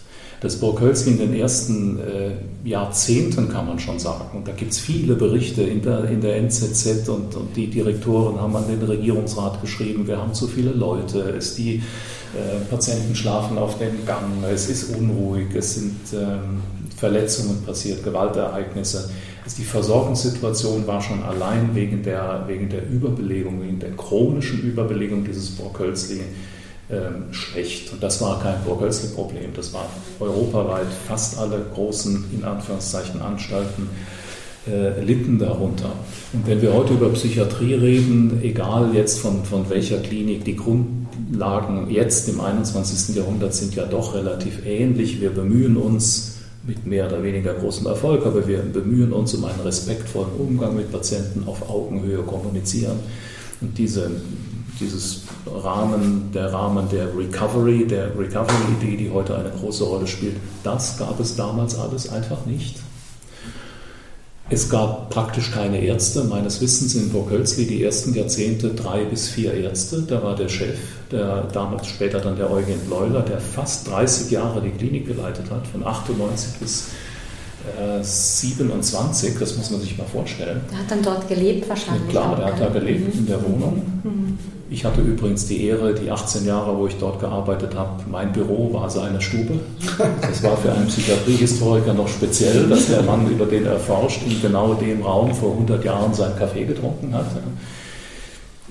das 0.45 0.57
Burghölzli 0.57 1.13
in 1.13 1.17
den 1.17 1.33
ersten 1.33 1.99
äh, 1.99 2.31
Jahrzehnten, 2.63 3.49
kann 3.49 3.65
man 3.65 3.79
schon 3.79 3.99
sagen. 3.99 4.25
Und 4.33 4.47
da 4.47 4.51
gibt 4.51 4.73
es 4.73 4.79
viele 4.79 5.15
Berichte 5.15 5.63
in 5.63 5.81
der, 5.81 6.05
in 6.05 6.21
der 6.21 6.37
NZZ 6.37 7.09
und, 7.09 7.35
und, 7.35 7.55
die 7.55 7.67
Direktoren 7.67 8.39
haben 8.39 8.55
an 8.55 8.65
den 8.67 8.81
Regierungsrat 8.81 9.61
geschrieben, 9.61 10.07
wir 10.07 10.17
haben 10.17 10.33
zu 10.33 10.47
viele 10.47 10.71
Leute, 10.71 11.21
es, 11.37 11.55
die 11.55 11.77
äh, 11.77 12.59
Patienten 12.69 13.15
schlafen 13.15 13.57
auf 13.57 13.79
dem 13.79 14.05
Gang, 14.05 14.43
es 14.51 14.69
ist 14.69 14.95
unruhig, 14.95 15.47
es 15.55 15.75
sind 15.75 15.95
ähm, 16.13 16.61
Verletzungen 16.95 17.63
passiert, 17.65 18.03
Gewaltereignisse. 18.03 19.09
Also 19.45 19.57
die 19.57 19.63
Versorgungssituation 19.63 20.87
war 20.87 21.03
schon 21.03 21.21
allein 21.21 21.75
wegen 21.75 22.01
der, 22.01 22.45
wegen 22.47 22.67
der 22.67 22.89
Überbelegung, 22.89 23.61
wegen 23.61 23.79
der 23.79 23.91
chronischen 23.91 24.63
Überbelegung 24.63 25.23
dieses 25.23 25.51
Burghölzli 25.51 26.21
ähm, 26.89 27.31
schlecht. 27.31 27.93
Und 27.93 28.01
das 28.01 28.19
war 28.21 28.41
kein 28.41 28.63
Burghölzli-Problem, 28.65 29.51
das 29.55 29.71
war 29.71 29.85
europaweit 30.19 30.87
fast 31.07 31.37
alle 31.37 31.63
großen, 31.75 32.25
in 32.33 32.43
Anführungszeichen, 32.43 33.21
Anstalten 33.21 33.87
äh, 34.67 34.99
litten 35.03 35.37
darunter. 35.37 35.91
Und 36.33 36.47
wenn 36.47 36.63
wir 36.63 36.73
heute 36.73 36.93
über 36.93 37.09
Psychiatrie 37.09 37.75
reden, 37.75 38.39
egal 38.41 38.95
jetzt 38.95 39.19
von, 39.19 39.45
von 39.45 39.69
welcher 39.69 39.99
Klinik, 39.99 40.43
die 40.43 40.55
Grundlagen 40.55 41.91
jetzt 41.91 42.27
im 42.29 42.41
21. 42.41 43.15
Jahrhundert 43.15 43.53
sind 43.53 43.75
ja 43.75 43.85
doch 43.85 44.15
relativ 44.15 44.65
ähnlich. 44.65 45.21
Wir 45.21 45.29
bemühen 45.29 45.77
uns, 45.77 46.34
mit 46.65 46.85
mehr 46.85 47.07
oder 47.07 47.21
weniger 47.21 47.53
großem 47.53 47.85
Erfolg, 47.87 48.25
aber 48.25 48.47
wir 48.47 48.59
bemühen 48.59 49.13
uns 49.13 49.33
um 49.33 49.45
einen 49.45 49.59
respektvollen 49.61 50.31
Umgang 50.37 50.75
mit 50.75 50.91
Patienten 50.91 51.47
auf 51.47 51.69
Augenhöhe 51.69 52.23
kommunizieren. 52.23 52.99
Und 53.61 53.77
diese 53.77 54.11
dieses 54.79 55.23
Rahmen, 55.45 56.31
der 56.33 56.51
Rahmen 56.51 56.89
der 56.89 57.07
Recovery, 57.17 57.85
der 57.87 58.17
Recovery-Idee, 58.17 58.97
die 58.97 59.11
heute 59.11 59.37
eine 59.37 59.49
große 59.49 59.83
Rolle 59.83 60.07
spielt, 60.07 60.35
das 60.63 60.97
gab 60.97 61.19
es 61.19 61.35
damals 61.35 61.77
alles 61.77 62.09
einfach 62.09 62.45
nicht. 62.45 62.79
Es 64.47 64.69
gab 64.69 65.09
praktisch 65.09 65.51
keine 65.51 65.83
Ärzte, 65.83 66.23
meines 66.23 66.61
Wissens 66.61 66.93
in 66.93 67.09
Burghölzli 67.09 67.65
die 67.65 67.83
ersten 67.83 68.13
Jahrzehnte 68.13 68.75
drei 68.75 69.03
bis 69.03 69.27
vier 69.27 69.55
Ärzte. 69.55 70.03
Da 70.03 70.21
war 70.21 70.35
der 70.35 70.49
Chef, 70.49 70.77
der 71.11 71.47
damals 71.51 71.87
später 71.87 72.19
dann 72.19 72.35
der 72.35 72.51
Eugen 72.51 72.79
Bleuler, 72.81 73.21
der 73.21 73.39
fast 73.39 73.87
30 73.89 74.29
Jahre 74.29 74.61
die 74.61 74.69
Klinik 74.69 75.07
geleitet 75.07 75.49
hat, 75.49 75.65
von 75.65 75.83
98 75.83 76.59
bis 76.59 76.89
27, 78.01 79.37
das 79.39 79.57
muss 79.57 79.71
man 79.71 79.81
sich 79.81 79.97
mal 79.97 80.05
vorstellen. 80.05 80.61
Der 80.71 80.79
hat 80.79 80.91
dann 80.91 81.01
dort 81.01 81.27
gelebt 81.27 81.67
wahrscheinlich. 81.67 82.13
Ja, 82.13 82.21
klar, 82.21 82.35
der 82.35 82.45
hat 82.45 82.61
da 82.61 82.69
gelebt 82.69 83.13
mhm. 83.13 83.19
in 83.19 83.25
der 83.27 83.43
Wohnung. 83.43 83.81
Mhm. 84.03 84.37
Ich 84.69 84.83
hatte 84.83 85.01
übrigens 85.01 85.45
die 85.45 85.67
Ehre, 85.67 85.93
die 85.93 86.09
18 86.09 86.45
Jahre, 86.45 86.75
wo 86.75 86.87
ich 86.87 86.95
dort 86.97 87.19
gearbeitet 87.19 87.75
habe, 87.75 88.03
mein 88.09 88.31
Büro 88.31 88.73
war 88.73 88.89
seine 88.89 89.21
Stube. 89.21 89.59
Das 90.21 90.43
war 90.43 90.57
für 90.57 90.71
einen 90.71 90.87
Psychiatriehistoriker 90.87 91.93
noch 91.93 92.07
speziell, 92.07 92.67
dass 92.67 92.87
der 92.87 93.03
Mann, 93.03 93.29
über 93.29 93.45
den 93.45 93.65
er 93.65 93.79
forscht, 93.79 94.23
in 94.25 94.41
genau 94.41 94.73
dem 94.73 95.03
Raum 95.03 95.33
vor 95.33 95.51
100 95.51 95.85
Jahren 95.85 96.13
seinen 96.13 96.35
Kaffee 96.35 96.65
getrunken 96.65 97.13
hat. 97.13 97.27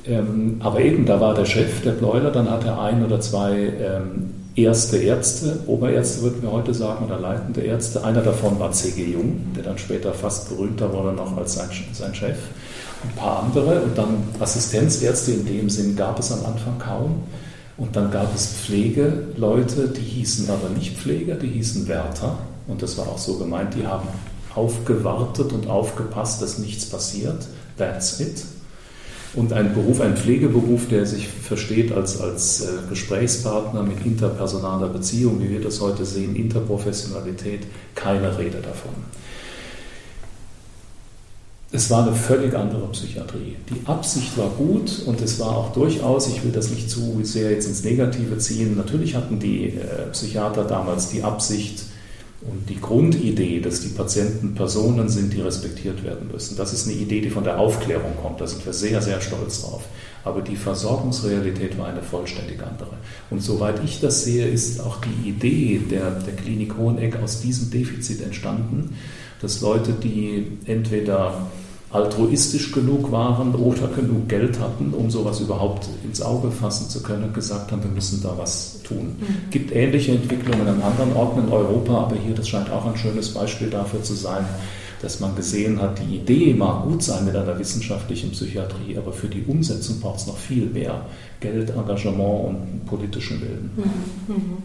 Ähm, 0.07 0.57
aber 0.61 0.81
eben, 0.81 1.07
da 1.07 1.21
war 1.21 1.35
der 1.35 1.47
Chef, 1.47 1.83
der 1.83 1.93
Bleuler, 1.93 2.31
dann 2.31 2.51
hat 2.51 2.65
er 2.65 2.81
ein 2.81 3.05
oder 3.05 3.21
zwei 3.21 3.53
ähm, 3.53 4.44
erste 4.57 4.99
Ärzte, 4.99 5.61
Oberärzte 5.67 6.23
würden 6.23 6.43
wir 6.43 6.53
heute 6.53 6.75
sagen, 6.75 7.05
oder 7.05 7.19
leitende 7.19 7.63
Ärzte. 7.63 8.05
Einer 8.05 8.23
davon 8.23 8.59
war 8.59 8.73
C.G. 8.73 9.13
Jung, 9.13 9.53
der 9.57 9.65
dann 9.65 9.79
später 9.79 10.13
fast 10.13 10.49
berühmter 10.49 10.93
wurde 10.93 11.13
noch 11.13 11.37
als 11.37 11.55
sein, 11.55 11.69
sein 11.93 12.15
Chef. 12.15 12.39
Ein 13.03 13.17
paar 13.17 13.43
andere 13.43 13.83
und 13.83 13.99
dann 13.99 14.17
Assistenzärzte 14.41 15.33
in 15.33 15.45
dem 15.45 15.69
Sinn 15.69 15.97
gab 15.97 16.19
es 16.19 16.33
am 16.33 16.45
Anfang 16.47 16.79
kaum. 16.79 17.23
Und 17.77 17.97
dann 17.97 18.11
gab 18.11 18.33
es 18.35 18.47
Pflegeleute, 18.47 19.89
die 19.89 20.01
hießen 20.01 20.49
aber 20.49 20.69
nicht 20.71 20.97
Pfleger, 20.97 21.35
die 21.35 21.49
hießen 21.49 21.89
Wärter. 21.89 22.39
Und 22.69 22.83
das 22.83 22.97
war 22.97 23.09
auch 23.09 23.19
so 23.19 23.37
gemeint, 23.37 23.75
die 23.75 23.87
haben 23.87 24.09
aufgewartet 24.55 25.53
und 25.53 25.69
aufgepasst, 25.69 26.41
dass 26.41 26.59
nichts 26.59 26.87
passiert. 26.87 27.47
That's 27.77 28.21
it. 28.21 28.45
Und 29.37 29.53
ein 29.53 29.75
Beruf, 29.75 30.01
ein 30.01 30.17
Pflegeberuf, 30.17 30.89
der 30.89 31.07
sich 31.07 31.29
versteht 31.29 31.93
als, 31.93 32.21
als 32.21 32.61
äh, 32.61 32.67
Gesprächspartner 32.89 33.83
mit 33.83 34.05
interpersonaler 34.07 34.89
Beziehung, 34.89 35.41
wie 35.41 35.51
wir 35.51 35.61
das 35.61 35.81
heute 35.81 36.05
sehen, 36.05 36.37
Interprofessionalität, 36.37 37.63
keine 37.95 38.39
Rede 38.39 38.59
davon. 38.59 38.95
Es 41.73 41.91
war 41.91 42.07
eine 42.07 42.15
völlig 42.15 42.55
andere 42.55 42.87
Psychiatrie. 42.93 43.57
Die 43.69 43.85
Absicht 43.89 44.39
war 44.39 44.51
gut 44.51 45.03
und 45.07 45.21
es 45.21 45.41
war 45.41 45.57
auch 45.57 45.73
durchaus, 45.73 46.29
ich 46.29 46.45
will 46.45 46.53
das 46.53 46.71
nicht 46.71 46.89
zu 46.89 47.19
sehr 47.25 47.51
jetzt 47.51 47.67
ins 47.67 47.83
Negative 47.83 48.39
ziehen, 48.39 48.77
natürlich 48.77 49.17
hatten 49.17 49.41
die 49.41 49.71
äh, 49.71 50.07
Psychiater 50.13 50.63
damals 50.63 51.09
die 51.09 51.25
Absicht, 51.25 51.83
und 52.47 52.69
die 52.69 52.81
Grundidee, 52.81 53.61
dass 53.61 53.81
die 53.81 53.89
Patienten 53.89 54.55
Personen 54.55 55.09
sind, 55.09 55.33
die 55.33 55.41
respektiert 55.41 56.05
werden 56.05 56.29
müssen, 56.31 56.57
das 56.57 56.73
ist 56.75 56.87
eine 56.87 56.97
Idee, 56.97 57.23
die 57.23 57.31
von 57.31 57.45
der 57.45 57.59
Aufklärung 57.59 58.13
kommt. 58.21 58.41
Da 58.41 58.47
sind 58.47 58.65
wir 58.67 58.73
sehr, 58.75 59.01
sehr 59.01 59.21
stolz 59.21 59.63
drauf. 59.63 59.85
Aber 60.25 60.43
die 60.43 60.57
Versorgungsrealität 60.57 61.79
war 61.79 61.89
eine 61.89 62.03
vollständig 62.03 62.63
andere. 62.63 62.97
Und 63.31 63.43
soweit 63.43 63.83
ich 63.85 64.01
das 64.01 64.25
sehe, 64.25 64.47
ist 64.47 64.81
auch 64.81 64.99
die 65.01 65.29
Idee 65.29 65.81
der, 65.91 66.11
der 66.11 66.35
Klinik 66.35 66.77
Hoheneck 66.77 67.17
aus 67.17 67.41
diesem 67.41 67.71
Defizit 67.71 68.23
entstanden, 68.23 68.97
dass 69.41 69.61
Leute, 69.61 69.93
die 69.93 70.59
entweder 70.67 71.47
altruistisch 71.95 72.73
genug 72.73 73.13
waren 73.13 73.55
oder 73.55 73.87
genug 73.87 74.29
Geld 74.29 74.59
hatten, 74.59 74.93
um 74.93 75.11
sowas 75.11 75.39
überhaupt 75.39 75.89
ins 76.03 76.21
Auge 76.21 76.51
fassen 76.51 76.91
zu 76.91 77.03
können, 77.05 77.33
gesagt 77.33 77.71
haben, 77.71 77.85
wir 77.85 77.91
müssen 77.91 78.21
da 78.21 78.35
was 78.37 78.81
tun. 78.83 79.15
Es 79.21 79.29
mhm. 79.29 79.51
gibt 79.51 79.73
ähnliche 79.73 80.13
Entwicklungen 80.13 80.67
an 80.67 80.83
anderen 80.83 81.13
Orten 81.15 81.47
in 81.47 81.53
Europa, 81.53 81.93
aber 81.93 82.17
hier, 82.17 82.35
das 82.35 82.49
scheint 82.49 82.69
auch 82.71 82.85
ein 82.85 82.97
schönes 82.97 83.33
Beispiel 83.33 83.71
dafür 83.71 84.03
zu 84.03 84.15
sein, 84.15 84.45
dass 85.03 85.21
man 85.21 85.37
gesehen 85.37 85.81
hat, 85.81 86.01
die 86.01 86.17
Idee 86.17 86.55
mag 86.55 86.83
gut 86.83 87.03
sein 87.03 87.27
mit 87.27 87.37
einer 87.37 87.57
wissenschaftlichen 87.59 88.33
Psychiatrie, 88.33 88.99
aber 88.99 89.13
für 89.13 89.29
die 89.29 89.45
Umsetzung 89.45 90.01
braucht 90.01 90.21
es 90.21 90.27
noch 90.27 90.37
viel 90.37 90.67
mehr 90.67 91.07
Geld, 91.39 91.71
Engagement 91.71 92.49
und 92.49 92.87
politischen 92.87 93.41
Willen. 93.41 93.71
Mhm. 93.77 94.35
Mhm. 94.35 94.57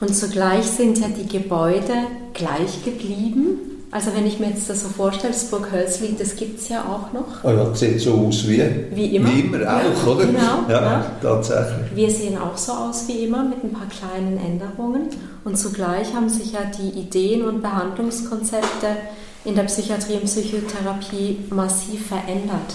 Und 0.00 0.14
zugleich 0.14 0.64
sind 0.64 0.98
ja 0.98 1.06
die 1.06 1.28
Gebäude 1.28 1.94
gleich 2.32 2.84
geblieben 2.84 3.73
also 3.94 4.12
wenn 4.12 4.26
ich 4.26 4.40
mir 4.40 4.48
jetzt 4.48 4.68
das 4.68 4.82
so 4.82 4.88
vorstelle, 4.88 5.32
das 5.32 5.44
Burg 5.44 5.70
Hölzli, 5.70 6.16
das 6.18 6.34
gibt 6.34 6.58
es 6.58 6.68
ja 6.68 6.80
auch 6.80 7.12
noch. 7.12 7.44
Oh 7.44 7.50
ja, 7.50 7.72
sieht 7.76 8.00
so 8.00 8.26
aus 8.26 8.48
wie, 8.48 8.60
wie 8.90 9.14
immer. 9.14 9.32
Wie 9.32 9.40
immer 9.42 9.58
auch, 9.58 10.06
ja, 10.06 10.12
oder? 10.12 10.26
Genau, 10.26 10.68
ja, 10.68 10.82
ja, 10.82 11.10
tatsächlich. 11.22 11.94
Wir 11.94 12.10
sehen 12.10 12.36
auch 12.36 12.56
so 12.56 12.72
aus 12.72 13.06
wie 13.06 13.24
immer 13.24 13.44
mit 13.44 13.62
ein 13.62 13.70
paar 13.70 13.86
kleinen 13.86 14.36
Änderungen. 14.36 15.10
Und 15.44 15.56
zugleich 15.56 16.12
haben 16.12 16.28
sich 16.28 16.54
ja 16.54 16.62
die 16.64 16.98
Ideen 16.98 17.42
und 17.42 17.62
Behandlungskonzepte 17.62 18.96
in 19.44 19.54
der 19.54 19.62
Psychiatrie 19.62 20.14
und 20.14 20.24
Psychotherapie 20.24 21.38
massiv 21.50 22.08
verändert. 22.08 22.74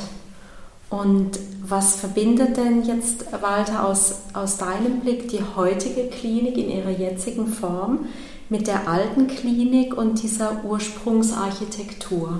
Und 0.89 1.31
was 1.67 1.97
verbindet 1.97 2.55
denn 2.55 2.85
jetzt, 2.85 3.25
Walter, 3.41 3.85
aus, 3.85 4.21
aus 4.31 4.57
deinem 4.57 5.01
Blick 5.01 5.27
die 5.27 5.41
heutige 5.57 6.07
Klinik 6.07 6.57
in 6.57 6.69
ihrer 6.69 6.91
jetzigen 6.91 7.47
Form 7.47 8.05
mit 8.49 8.67
der 8.67 8.87
alten 8.87 9.27
Klinik 9.27 9.95
und 9.95 10.21
dieser 10.21 10.63
Ursprungsarchitektur? 10.63 12.39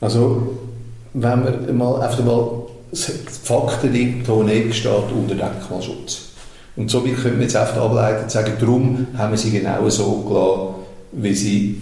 Also, 0.00 0.58
wenn 1.14 1.44
wir 1.44 1.72
mal 1.72 2.02
einfach 2.02 2.24
mal 2.24 2.62
Fakten 2.92 3.92
liegt, 3.92 4.28
Honeck 4.28 4.74
steht 4.74 5.12
unter 5.14 5.34
Denkmalschutz. 5.34 6.32
Und 6.76 6.90
somit 6.90 7.16
können 7.16 7.36
wir 7.36 7.44
jetzt 7.44 7.56
einfach 7.56 7.82
ableiten 7.82 8.24
und 8.24 8.30
sagen, 8.30 8.52
darum 8.58 9.06
haben 9.16 9.32
wir 9.32 9.38
sie 9.38 9.50
genau 9.50 9.88
so 9.88 10.22
gelassen, 10.22 10.74
wie 11.12 11.34
sie 11.34 11.80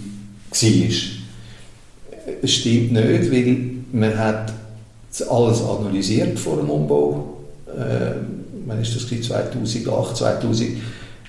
war. 0.51 2.41
Es 2.43 2.53
stimmt 2.53 2.91
nicht, 2.91 3.31
weil 3.31 3.57
man 3.93 4.17
hat 4.17 4.53
alles 5.29 5.61
analysiert 5.63 6.37
vor 6.39 6.57
dem 6.57 6.69
Umbau. 6.69 7.37
Äh, 7.67 8.15
wann 8.65 8.81
ist 8.81 8.95
das 8.95 9.07
2008, 9.07 10.17
2010 10.17 10.81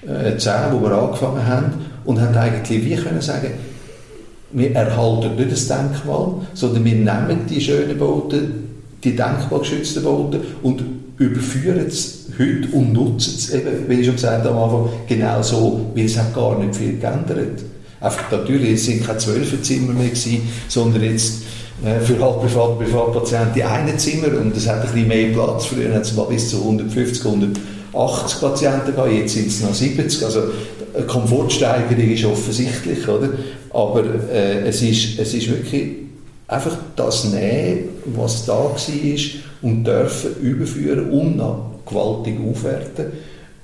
äh, 0.06 0.36
10, 0.36 0.52
wo 0.72 0.80
wir 0.80 0.92
angefangen 0.92 1.46
haben, 1.46 1.72
und 2.04 2.20
haben 2.20 2.34
eigentlich 2.34 2.84
wie 2.84 2.96
können 2.96 3.20
sagen, 3.20 3.52
wir 4.50 4.74
erhalten 4.74 5.36
nicht 5.36 5.52
das 5.52 5.68
Denkmal, 5.68 6.34
sondern 6.54 6.84
wir 6.84 6.94
nehmen 6.94 7.46
die 7.48 7.60
schönen 7.60 7.98
Bauten, 7.98 8.68
die 9.02 9.16
denkmalgeschützten 9.16 10.02
Bauten 10.02 10.40
und 10.62 10.82
überführen 11.18 11.86
es 11.86 12.26
heute 12.38 12.68
und 12.72 12.92
nutzen 12.92 13.34
es 13.36 13.50
eben, 13.50 13.88
wie 13.88 13.94
ich 13.94 14.06
schon 14.06 14.16
gesagt 14.16 14.44
habe 14.44 14.50
am 14.50 14.62
Anfang, 14.62 14.88
genau 15.08 15.42
so, 15.42 15.92
weil 15.94 16.04
es 16.04 16.18
hat 16.18 16.34
gar 16.34 16.58
nicht 16.58 16.76
viel 16.76 16.98
geändert. 16.98 17.62
Einfach, 18.00 18.30
natürlich, 18.32 18.72
es 18.72 18.86
sind 18.86 19.06
keine 19.06 19.18
Zwölferzimmer 19.18 19.92
mehr 19.92 20.08
gewesen, 20.08 20.42
sondern 20.68 21.04
jetzt 21.04 21.42
äh, 21.84 22.00
für 22.00 22.14
Halbprivat- 22.14 22.70
und 22.70 22.78
Privatpatienten 22.80 23.54
die 23.54 23.96
Zimmer 23.96 24.40
und 24.40 24.56
es 24.56 24.68
hat 24.68 24.80
ein 24.80 24.92
bisschen 24.92 25.08
mehr 25.08 25.32
Platz. 25.32 25.66
Früher 25.66 25.94
hat 25.94 26.02
es 26.02 26.14
mal 26.14 26.26
bis 26.26 26.50
zu 26.50 26.58
150, 26.58 27.24
100 27.24 27.50
80 27.94 28.40
Patienten 28.40 28.94
gehen, 28.94 29.18
jetzt 29.18 29.35
sind 29.35 29.48
es 29.48 29.61
noch 29.61 29.74
70. 29.74 30.24
Also 30.24 30.42
eine 30.94 31.07
Komfortsteigerung 31.07 32.11
ist 32.11 32.24
offensichtlich, 32.24 33.07
oder? 33.07 33.31
Aber 33.70 34.05
äh, 34.31 34.66
es, 34.68 34.83
ist, 34.83 35.18
es 35.18 35.35
ist 35.35 35.50
wirklich 35.50 35.96
einfach 36.48 36.76
das 36.96 37.24
Nehmen, 37.24 37.88
was 38.07 38.46
da 38.46 38.55
war 38.55 39.18
und 39.62 39.85
dürfen 39.85 40.37
überführen 40.40 41.11
und 41.11 41.37
noch 41.37 41.70
gewaltig 41.87 42.37
aufwerten. 42.48 43.07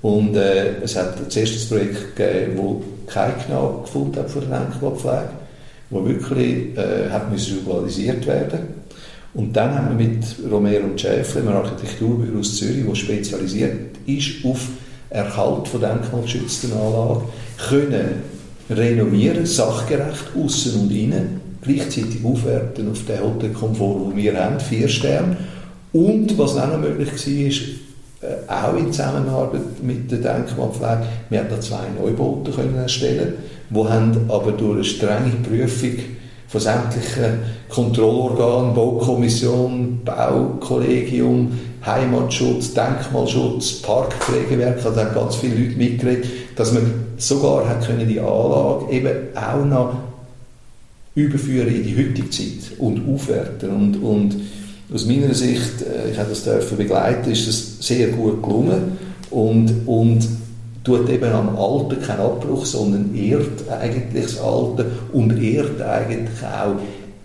Und 0.01 0.37
äh, 0.37 0.81
es 0.83 0.97
hat 0.97 1.31
zuerst 1.31 1.57
das 1.57 1.67
Projekt 1.67 2.17
gegeben, 2.17 2.53
wo 2.57 2.83
kein 3.07 3.37
Knapp 3.39 3.85
gefunden 3.85 4.17
hat 4.17 4.31
für 4.31 4.41
die 4.41 4.47
Denkmalpflege, 4.47 5.31
wo 5.91 6.05
wirklich 6.07 6.77
äh, 6.77 7.11
hat 7.11 7.33
visualisiert 7.33 8.27
werden 8.27 8.78
und 9.35 9.55
dann 9.55 9.75
haben 9.75 9.99
wir 9.99 10.07
mit 10.07 10.25
Romero 10.51 10.85
und 10.85 11.01
Schäfer, 11.01 11.41
einem 11.41 11.49
Architekturbüro 11.49 12.41
aus 12.41 12.57
Zürich, 12.57 12.85
das 12.89 12.99
spezialisiert 12.99 13.97
ist 14.07 14.45
auf 14.45 14.69
Erhalt 15.11 15.69
von 15.69 15.81
denkmalgeschützten 15.81 16.73
Anlagen, 16.73 17.23
können 17.69 18.23
renovieren, 18.71 19.47
sachgerecht, 19.47 20.33
außen 20.37 20.81
und 20.81 20.91
innen, 20.91 21.41
gleichzeitig 21.63 22.25
aufwerten 22.25 22.91
auf 22.91 23.05
den 23.05 23.21
Hotelkomfort, 23.21 24.11
den 24.11 24.17
wir 24.17 24.45
haben, 24.45 24.61
vier 24.61 24.89
Sterne. 24.89 25.37
Und 25.93 26.37
was 26.37 26.57
auch 26.57 26.69
noch 26.69 26.79
möglich 26.79 27.09
war, 27.09 27.47
ist, 27.47 27.63
äh, 28.21 28.51
auch 28.51 28.77
in 28.77 28.93
Zusammenarbeit 28.93 29.83
mit 29.83 30.11
der 30.11 30.19
Denkmalpflege, 30.19 31.07
wir 31.31 31.39
haben 31.39 31.49
da 31.49 31.61
zwei 31.61 31.85
Neubauten 31.99 32.53
können 32.55 32.77
erstellen, 32.77 33.35
die 33.71 33.77
haben 33.77 34.17
aber 34.29 34.53
durch 34.53 34.75
eine 34.75 34.85
strenge 34.85 35.33
Prüfung 35.43 35.99
von 36.49 36.61
sämtlichen 36.61 37.41
Kontrollorganen, 37.69 38.75
Baukommission, 38.75 40.01
Baukollegium, 40.05 41.53
Heimatschutz, 41.85 42.73
Denkmalschutz, 42.75 43.83
Parkpflegewerk, 43.83 44.85
also 44.85 44.99
haben 45.01 45.15
ganz 45.15 45.37
viele 45.37 45.57
Leute 45.57 45.77
mitgeredet, 45.77 46.27
dass 46.57 46.73
man 46.73 46.91
sogar 47.19 47.69
hat 47.69 47.87
können 47.87 48.09
die 48.09 48.19
Anlage 48.19 48.91
eben 48.91 49.37
auch 49.37 49.65
noch 49.65 49.97
überführen 51.15 51.69
in 51.69 51.83
die 51.85 51.97
heutige 51.97 52.31
Zeit 52.31 52.79
und 52.79 53.07
aufwerten. 53.13 53.71
Und, 53.71 54.03
und 54.03 54.37
aus 54.93 55.05
meiner 55.05 55.35
Sicht, 55.35 55.83
äh, 55.83 56.11
ich 56.13 56.19
habe 56.19 56.31
das 56.31 56.45
dürfen 56.45 56.79
begleiten, 56.79 57.31
ist 57.31 57.47
das 57.47 57.87
sehr 57.87 58.09
gut 58.09 58.43
gelungen. 58.43 58.99
Und, 59.31 59.87
und 59.87 60.27
tut 60.89 61.09
eben 61.11 61.33
am 61.33 61.57
Alten 61.57 62.01
keinen 62.03 62.21
Abbruch, 62.21 62.65
sondern 62.65 63.15
ehrt 63.15 63.69
eigentlich 63.69 64.25
das 64.25 64.41
Alte 64.41 64.87
und 65.13 65.41
ehrt 65.43 65.81
eigentlich 65.83 66.43
auch 66.43 66.77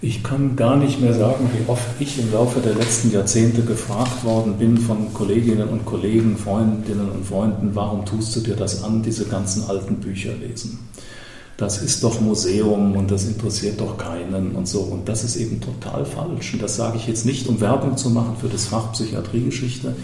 Ich 0.00 0.22
kann 0.22 0.54
gar 0.54 0.76
nicht 0.76 1.00
mehr 1.00 1.14
sagen, 1.14 1.50
wie 1.52 1.68
oft 1.68 1.88
ich 1.98 2.16
im 2.20 2.32
Laufe 2.32 2.60
der 2.60 2.76
letzten 2.76 3.10
Jahrzehnte 3.10 3.62
gefragt 3.62 4.22
worden 4.22 4.56
bin 4.56 4.78
von 4.78 5.12
Kolleginnen 5.12 5.68
und 5.68 5.84
Kollegen, 5.84 6.36
Freundinnen 6.36 7.10
und 7.10 7.26
Freunden, 7.26 7.74
warum 7.74 8.06
tust 8.06 8.36
du 8.36 8.40
dir 8.40 8.54
das 8.54 8.84
an, 8.84 9.02
diese 9.02 9.24
ganzen 9.24 9.68
alten 9.68 9.96
Bücher 9.96 10.32
lesen? 10.34 10.78
Das 11.56 11.82
ist 11.82 12.02
doch 12.02 12.20
Museum 12.20 12.96
und 12.96 13.10
das 13.10 13.24
interessiert 13.24 13.80
doch 13.80 13.98
keinen 13.98 14.52
und 14.52 14.66
so. 14.66 14.80
Und 14.80 15.08
das 15.08 15.22
ist 15.22 15.36
eben 15.36 15.60
total 15.60 16.04
falsch. 16.04 16.54
Und 16.54 16.62
das 16.62 16.76
sage 16.76 16.96
ich 16.96 17.06
jetzt 17.06 17.26
nicht, 17.26 17.46
um 17.46 17.60
Werbung 17.60 17.96
zu 17.96 18.10
machen 18.10 18.36
für 18.40 18.48
das 18.48 18.66
Fach 18.66 18.92
Psychiatriegeschichte, 18.92 19.94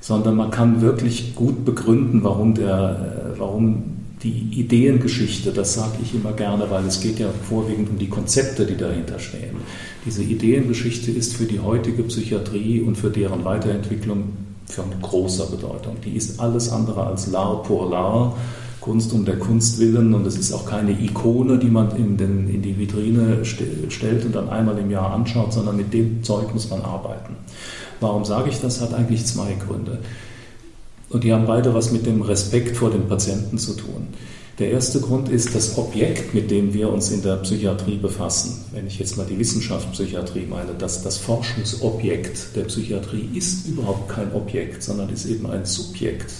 sondern 0.00 0.36
man 0.36 0.50
kann 0.50 0.80
wirklich 0.80 1.34
gut 1.34 1.64
begründen, 1.64 2.24
warum, 2.24 2.54
der, 2.54 3.34
warum 3.36 4.00
die 4.22 4.60
Ideengeschichte, 4.60 5.50
das 5.52 5.74
sage 5.74 5.98
ich 6.02 6.14
immer 6.14 6.32
gerne, 6.32 6.70
weil 6.70 6.84
es 6.86 7.00
geht 7.00 7.18
ja 7.18 7.28
vorwiegend 7.48 7.90
um 7.90 7.98
die 7.98 8.08
Konzepte, 8.08 8.66
die 8.66 8.76
dahinter 8.76 9.18
stehen. 9.18 9.56
Diese 10.04 10.22
Ideengeschichte 10.22 11.10
ist 11.10 11.34
für 11.34 11.44
die 11.44 11.60
heutige 11.60 12.02
Psychiatrie 12.02 12.80
und 12.80 12.96
für 12.96 13.10
deren 13.10 13.44
Weiterentwicklung 13.44 14.24
von 14.66 14.84
großer 15.00 15.46
Bedeutung. 15.46 15.96
Die 16.04 16.16
ist 16.16 16.38
alles 16.38 16.70
andere 16.70 17.06
als 17.06 17.32
l'art 17.32 17.64
pour 17.64 17.90
l'art, 17.90 18.32
Kunst 18.80 19.12
um 19.12 19.24
der 19.24 19.38
Kunst 19.38 19.78
willen 19.78 20.14
und 20.14 20.26
es 20.26 20.38
ist 20.38 20.52
auch 20.52 20.64
keine 20.64 20.92
Ikone, 20.92 21.58
die 21.58 21.68
man 21.68 21.94
in, 21.96 22.16
den, 22.16 22.48
in 22.48 22.62
die 22.62 22.78
Vitrine 22.78 23.44
stellt 23.44 24.24
und 24.24 24.34
dann 24.34 24.48
einmal 24.48 24.78
im 24.78 24.90
Jahr 24.90 25.12
anschaut, 25.12 25.52
sondern 25.52 25.76
mit 25.76 25.92
dem 25.92 26.22
Zeug 26.22 26.52
muss 26.54 26.70
man 26.70 26.80
arbeiten. 26.82 27.36
Warum 28.00 28.24
sage 28.24 28.48
ich 28.48 28.60
das? 28.60 28.80
Hat 28.80 28.94
eigentlich 28.94 29.26
zwei 29.26 29.54
Gründe. 29.54 29.98
Und 31.10 31.24
die 31.24 31.32
haben 31.32 31.46
beide 31.46 31.74
was 31.74 31.92
mit 31.92 32.06
dem 32.06 32.22
Respekt 32.22 32.76
vor 32.76 32.90
den 32.90 33.08
Patienten 33.08 33.58
zu 33.58 33.74
tun. 33.74 34.08
Der 34.58 34.70
erste 34.70 35.00
Grund 35.00 35.28
ist 35.28 35.54
das 35.54 35.78
Objekt, 35.78 36.34
mit 36.34 36.50
dem 36.50 36.74
wir 36.74 36.90
uns 36.92 37.10
in 37.10 37.22
der 37.22 37.36
Psychiatrie 37.36 37.96
befassen. 37.96 38.64
Wenn 38.72 38.86
ich 38.86 38.98
jetzt 38.98 39.16
mal 39.16 39.26
die 39.26 39.38
Wissenschaft 39.38 39.90
Psychiatrie 39.92 40.46
meine, 40.48 40.72
dass 40.78 41.02
das 41.02 41.16
Forschungsobjekt 41.16 42.54
der 42.54 42.64
Psychiatrie 42.64 43.28
ist 43.34 43.66
überhaupt 43.66 44.08
kein 44.08 44.32
Objekt, 44.34 44.82
sondern 44.82 45.08
ist 45.08 45.26
eben 45.26 45.50
ein 45.50 45.64
Subjekt. 45.64 46.30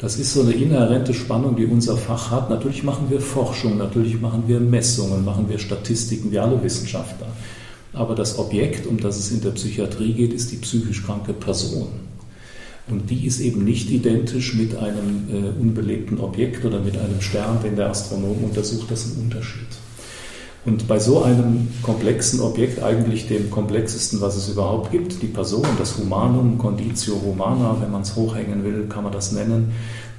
Das 0.00 0.18
ist 0.18 0.34
so 0.34 0.42
eine 0.42 0.52
inhärente 0.52 1.14
Spannung, 1.14 1.56
die 1.56 1.66
unser 1.66 1.96
Fach 1.96 2.30
hat. 2.30 2.50
Natürlich 2.50 2.82
machen 2.82 3.06
wir 3.10 3.20
Forschung, 3.20 3.78
natürlich 3.78 4.20
machen 4.20 4.44
wir 4.46 4.60
Messungen, 4.60 5.24
machen 5.24 5.48
wir 5.48 5.58
Statistiken, 5.58 6.30
wie 6.32 6.38
alle 6.38 6.62
Wissenschaftler. 6.62 7.28
Aber 7.92 8.14
das 8.14 8.38
Objekt, 8.38 8.86
um 8.86 8.98
das 8.98 9.18
es 9.18 9.30
in 9.30 9.40
der 9.40 9.50
Psychiatrie 9.50 10.12
geht, 10.12 10.32
ist 10.32 10.50
die 10.50 10.56
psychisch 10.56 11.04
kranke 11.04 11.32
Person. 11.32 11.88
Und 12.88 13.08
die 13.08 13.26
ist 13.26 13.40
eben 13.40 13.64
nicht 13.64 13.90
identisch 13.90 14.54
mit 14.54 14.76
einem 14.76 15.28
äh, 15.30 15.60
unbelebten 15.60 16.20
Objekt 16.20 16.64
oder 16.64 16.80
mit 16.80 16.98
einem 16.98 17.20
Stern, 17.20 17.60
den 17.62 17.76
der 17.76 17.88
Astronom 17.88 18.44
untersucht. 18.44 18.90
Das 18.90 19.06
ist 19.06 19.16
ein 19.16 19.22
Unterschied. 19.22 19.68
Und 20.66 20.88
bei 20.88 20.98
so 20.98 21.22
einem 21.22 21.68
komplexen 21.82 22.40
Objekt, 22.40 22.82
eigentlich 22.82 23.28
dem 23.28 23.50
komplexesten, 23.50 24.20
was 24.22 24.34
es 24.36 24.48
überhaupt 24.48 24.90
gibt, 24.90 25.20
die 25.20 25.26
Person, 25.26 25.66
das 25.78 25.98
Humanum, 25.98 26.56
Conditio 26.56 27.20
Humana, 27.20 27.76
wenn 27.80 27.92
man 27.92 28.02
es 28.02 28.16
hochhängen 28.16 28.64
will, 28.64 28.86
kann 28.88 29.04
man 29.04 29.12
das 29.12 29.32
nennen, 29.32 29.72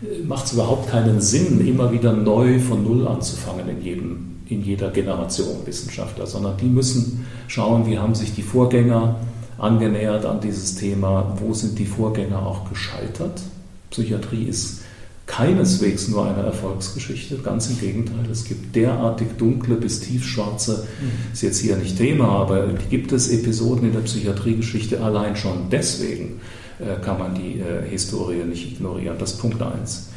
äh, 0.04 0.24
macht 0.24 0.46
es 0.46 0.54
überhaupt 0.54 0.90
keinen 0.90 1.20
Sinn, 1.20 1.66
immer 1.66 1.92
wieder 1.92 2.14
neu 2.14 2.60
von 2.60 2.84
Null 2.84 3.08
anzufangen 3.08 3.68
in, 3.70 3.82
jedem, 3.82 4.36
in 4.48 4.64
jeder 4.64 4.92
Generation 4.92 5.66
Wissenschaftler, 5.66 6.28
sondern 6.28 6.58
die 6.58 6.68
müssen 6.68 7.26
schauen, 7.48 7.88
wie 7.88 7.98
haben 7.98 8.14
sich 8.14 8.36
die 8.36 8.44
Vorgänger 8.44 9.16
angenähert 9.58 10.26
an 10.26 10.42
dieses 10.42 10.76
Thema, 10.76 11.38
wo 11.40 11.54
sind 11.54 11.80
die 11.80 11.86
Vorgänger 11.86 12.46
auch 12.46 12.70
gescheitert. 12.70 13.42
Psychiatrie 13.90 14.44
ist 14.44 14.82
keineswegs 15.28 16.08
nur 16.08 16.26
eine 16.26 16.44
Erfolgsgeschichte, 16.44 17.38
ganz 17.38 17.70
im 17.70 17.80
Gegenteil. 17.80 18.30
Es 18.32 18.44
gibt 18.44 18.76
derartig 18.76 19.28
dunkle 19.38 19.76
bis 19.76 20.00
tiefschwarze, 20.00 20.88
ist 21.34 21.42
jetzt 21.42 21.60
hier 21.60 21.78
nicht 21.78 21.98
Thema, 21.98 22.28
aber 22.28 22.68
gibt 22.90 23.12
es 23.12 23.30
Episoden 23.30 23.88
in 23.88 23.94
der 23.94 24.02
Psychiatriegeschichte 24.02 25.02
allein 25.02 25.36
schon 25.36 25.70
deswegen 25.72 26.42
äh, 26.80 27.02
kann 27.04 27.18
man 27.18 27.34
die 27.36 27.60
äh, 27.60 27.90
Historie 27.90 28.44
nicht 28.44 28.74
ignorieren. 28.74 29.18
Das 29.18 29.34
ist 29.34 29.40
Punkt 29.40 29.62
1. 29.62 30.10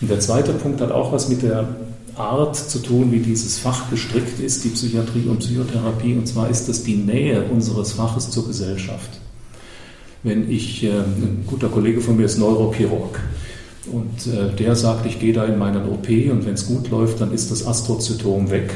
Und 0.00 0.10
der 0.10 0.20
zweite 0.20 0.52
Punkt 0.52 0.80
hat 0.80 0.90
auch 0.90 1.12
was 1.12 1.28
mit 1.28 1.42
der 1.42 1.68
Art 2.16 2.56
zu 2.56 2.78
tun, 2.78 3.12
wie 3.12 3.20
dieses 3.20 3.58
Fach 3.58 3.90
gestrickt 3.90 4.40
ist, 4.40 4.64
die 4.64 4.70
Psychiatrie 4.70 5.26
und 5.28 5.40
Psychotherapie. 5.40 6.14
Und 6.14 6.26
zwar 6.26 6.48
ist 6.48 6.68
das 6.68 6.82
die 6.82 6.96
Nähe 6.96 7.44
unseres 7.44 7.92
Faches 7.92 8.30
zur 8.30 8.46
Gesellschaft. 8.46 9.10
Wenn 10.22 10.50
ich, 10.50 10.82
äh, 10.84 10.90
ein 10.90 11.44
guter 11.46 11.68
Kollege 11.68 12.00
von 12.00 12.16
mir 12.16 12.24
ist 12.24 12.38
Neurochirurg. 12.38 13.20
Und 13.92 14.26
äh, 14.26 14.54
der 14.56 14.74
sagt, 14.74 15.06
ich 15.06 15.18
gehe 15.18 15.32
da 15.32 15.44
in 15.44 15.58
meinen 15.58 15.88
OP 15.88 16.08
und 16.08 16.46
wenn 16.46 16.54
es 16.54 16.66
gut 16.66 16.90
läuft, 16.90 17.20
dann 17.20 17.32
ist 17.32 17.50
das 17.50 17.66
Astrozytom 17.66 18.50
weg 18.50 18.74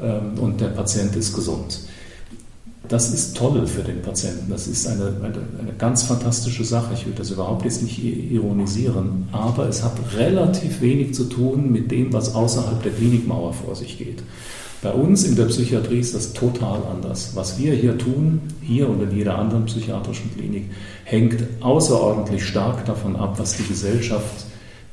ähm, 0.00 0.38
und 0.38 0.60
der 0.60 0.68
Patient 0.68 1.14
ist 1.16 1.34
gesund. 1.34 1.80
Das 2.88 3.12
ist 3.12 3.36
toll 3.36 3.66
für 3.66 3.82
den 3.82 4.00
Patienten. 4.00 4.48
Das 4.48 4.68
ist 4.68 4.86
eine, 4.86 5.06
eine, 5.22 5.40
eine, 5.60 5.72
ganz 5.76 6.04
fantastische 6.04 6.64
Sache. 6.64 6.94
Ich 6.94 7.04
will 7.04 7.14
das 7.16 7.30
überhaupt 7.30 7.64
jetzt 7.64 7.82
nicht 7.82 8.02
ironisieren, 8.02 9.28
aber 9.32 9.68
es 9.68 9.82
hat 9.82 9.94
relativ 10.16 10.80
wenig 10.80 11.12
zu 11.14 11.24
tun 11.24 11.72
mit 11.72 11.90
dem, 11.90 12.12
was 12.12 12.34
außerhalb 12.34 12.80
der 12.82 12.92
Klinikmauer 12.92 13.54
vor 13.54 13.74
sich 13.74 13.98
geht. 13.98 14.22
Bei 14.82 14.90
uns 14.90 15.24
in 15.24 15.36
der 15.36 15.46
Psychiatrie 15.46 16.00
ist 16.00 16.14
das 16.14 16.32
total 16.32 16.82
anders. 16.90 17.32
Was 17.34 17.58
wir 17.58 17.72
hier 17.72 17.96
tun, 17.96 18.42
hier 18.60 18.88
und 18.88 19.02
in 19.02 19.16
jeder 19.16 19.38
anderen 19.38 19.64
psychiatrischen 19.64 20.34
Klinik, 20.34 20.70
hängt 21.04 21.42
außerordentlich 21.60 22.44
stark 22.44 22.84
davon 22.84 23.16
ab, 23.16 23.38
was 23.38 23.56
die 23.56 23.66
Gesellschaft 23.66 24.46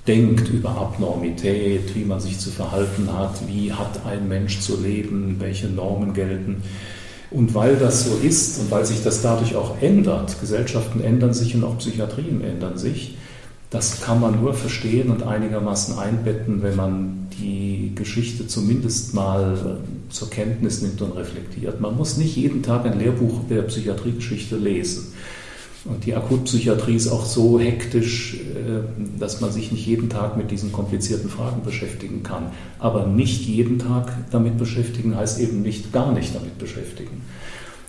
denkt 0.08 0.50
über 0.50 0.69
Abnormität, 0.69 1.96
wie 1.96 2.06
man 2.06 2.19
sich 2.19 2.39
zu 2.39 2.50
verhalten 2.50 3.10
hat, 3.12 3.48
wie 3.48 3.72
hat 3.72 4.06
ein 4.06 4.28
Mensch 4.28 4.60
zu 4.60 4.82
leben, 4.82 5.38
welche 5.39 5.67
Normen 5.67 6.13
gelten. 6.13 6.63
Und 7.32 7.56
weil 7.56 7.76
das 7.78 8.06
so 8.06 8.17
ist 8.17 8.60
und 8.60 8.72
weil 8.72 8.86
sich 8.86 9.04
das 9.04 9.22
dadurch 9.22 9.56
auch 9.56 9.82
ändert, 9.82 10.39
Gesellschaften 10.39 11.02
ändern 11.02 11.34
sich 11.34 11.56
und 11.56 11.63
auch 11.63 11.78
Psychiatrien 11.78 12.41
ändern 12.41 12.78
sich, 12.78 13.17
das 13.73 14.01
kann 14.01 14.21
man 14.21 14.39
nur 14.39 14.53
verstehen 14.53 15.09
und 15.09 15.23
einigermaßen 15.23 15.97
einbetten, 15.97 16.62
wenn 16.62 16.75
man 16.75 17.27
die 17.39 17.91
Geschichte 17.95 18.45
zumindest 18.45 19.15
mal 19.15 19.79
äh, 19.81 20.12
zur 20.13 20.29
Kenntnis 20.29 20.83
nimmt 20.83 21.01
und 21.01 21.17
reflektiert. 21.17 21.81
Man 21.81 21.97
muss 21.97 22.17
nicht 22.17 22.36
jeden 22.36 22.62
Tag 22.62 22.86
ein 22.86 22.99
Lehrbuch 22.99 23.39
der 23.49 23.63
Psychiatriegeschichte 23.63 24.57
lesen. 24.57 25.13
Und 25.86 26.05
die 26.05 26.15
Akutpsychiatrie 26.15 26.95
ist 26.95 27.07
auch 27.09 27.25
so 27.25 27.59
hektisch, 27.59 28.36
äh, 28.36 29.19
dass 29.19 29.41
man 29.41 29.51
sich 29.51 29.71
nicht 29.71 29.88
jeden 29.88 30.07
Tag 30.07 30.38
mit 30.38 30.51
diesen 30.51 30.71
komplizierten 30.71 31.31
Fragen 31.31 31.63
beschäftigen 31.63 32.21
kann. 32.21 32.51
Aber 32.77 33.07
nicht 33.07 33.41
jeden 33.47 33.79
Tag 33.79 34.13
damit 34.29 34.59
beschäftigen 34.59 35.17
heißt 35.17 35.39
eben 35.39 35.63
nicht 35.63 35.91
gar 35.91 36.12
nicht 36.12 36.36
damit 36.36 36.59
beschäftigen. 36.59 37.23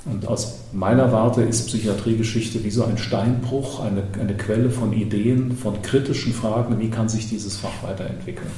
Und 0.07 0.27
aus 0.29 0.59
meiner 0.73 1.13
Warte 1.13 1.43
ist 1.43 1.67
Psychiatriegeschichte 1.67 2.63
wie 2.63 2.71
so 2.71 2.85
ein 2.85 2.99
Steinbruch, 2.99 3.81
eine, 3.81 4.03
eine 4.21 4.37
Quelle 4.37 4.71
von 4.71 4.93
Ideen, 4.93 5.57
von 5.57 5.81
kritischen 5.81 6.35
Fragen, 6.35 6.79
wie 6.79 6.91
kann 6.91 7.09
sich 7.09 7.29
dieses 7.29 7.57
Fach 7.57 7.83
weiterentwickeln. 7.83 8.51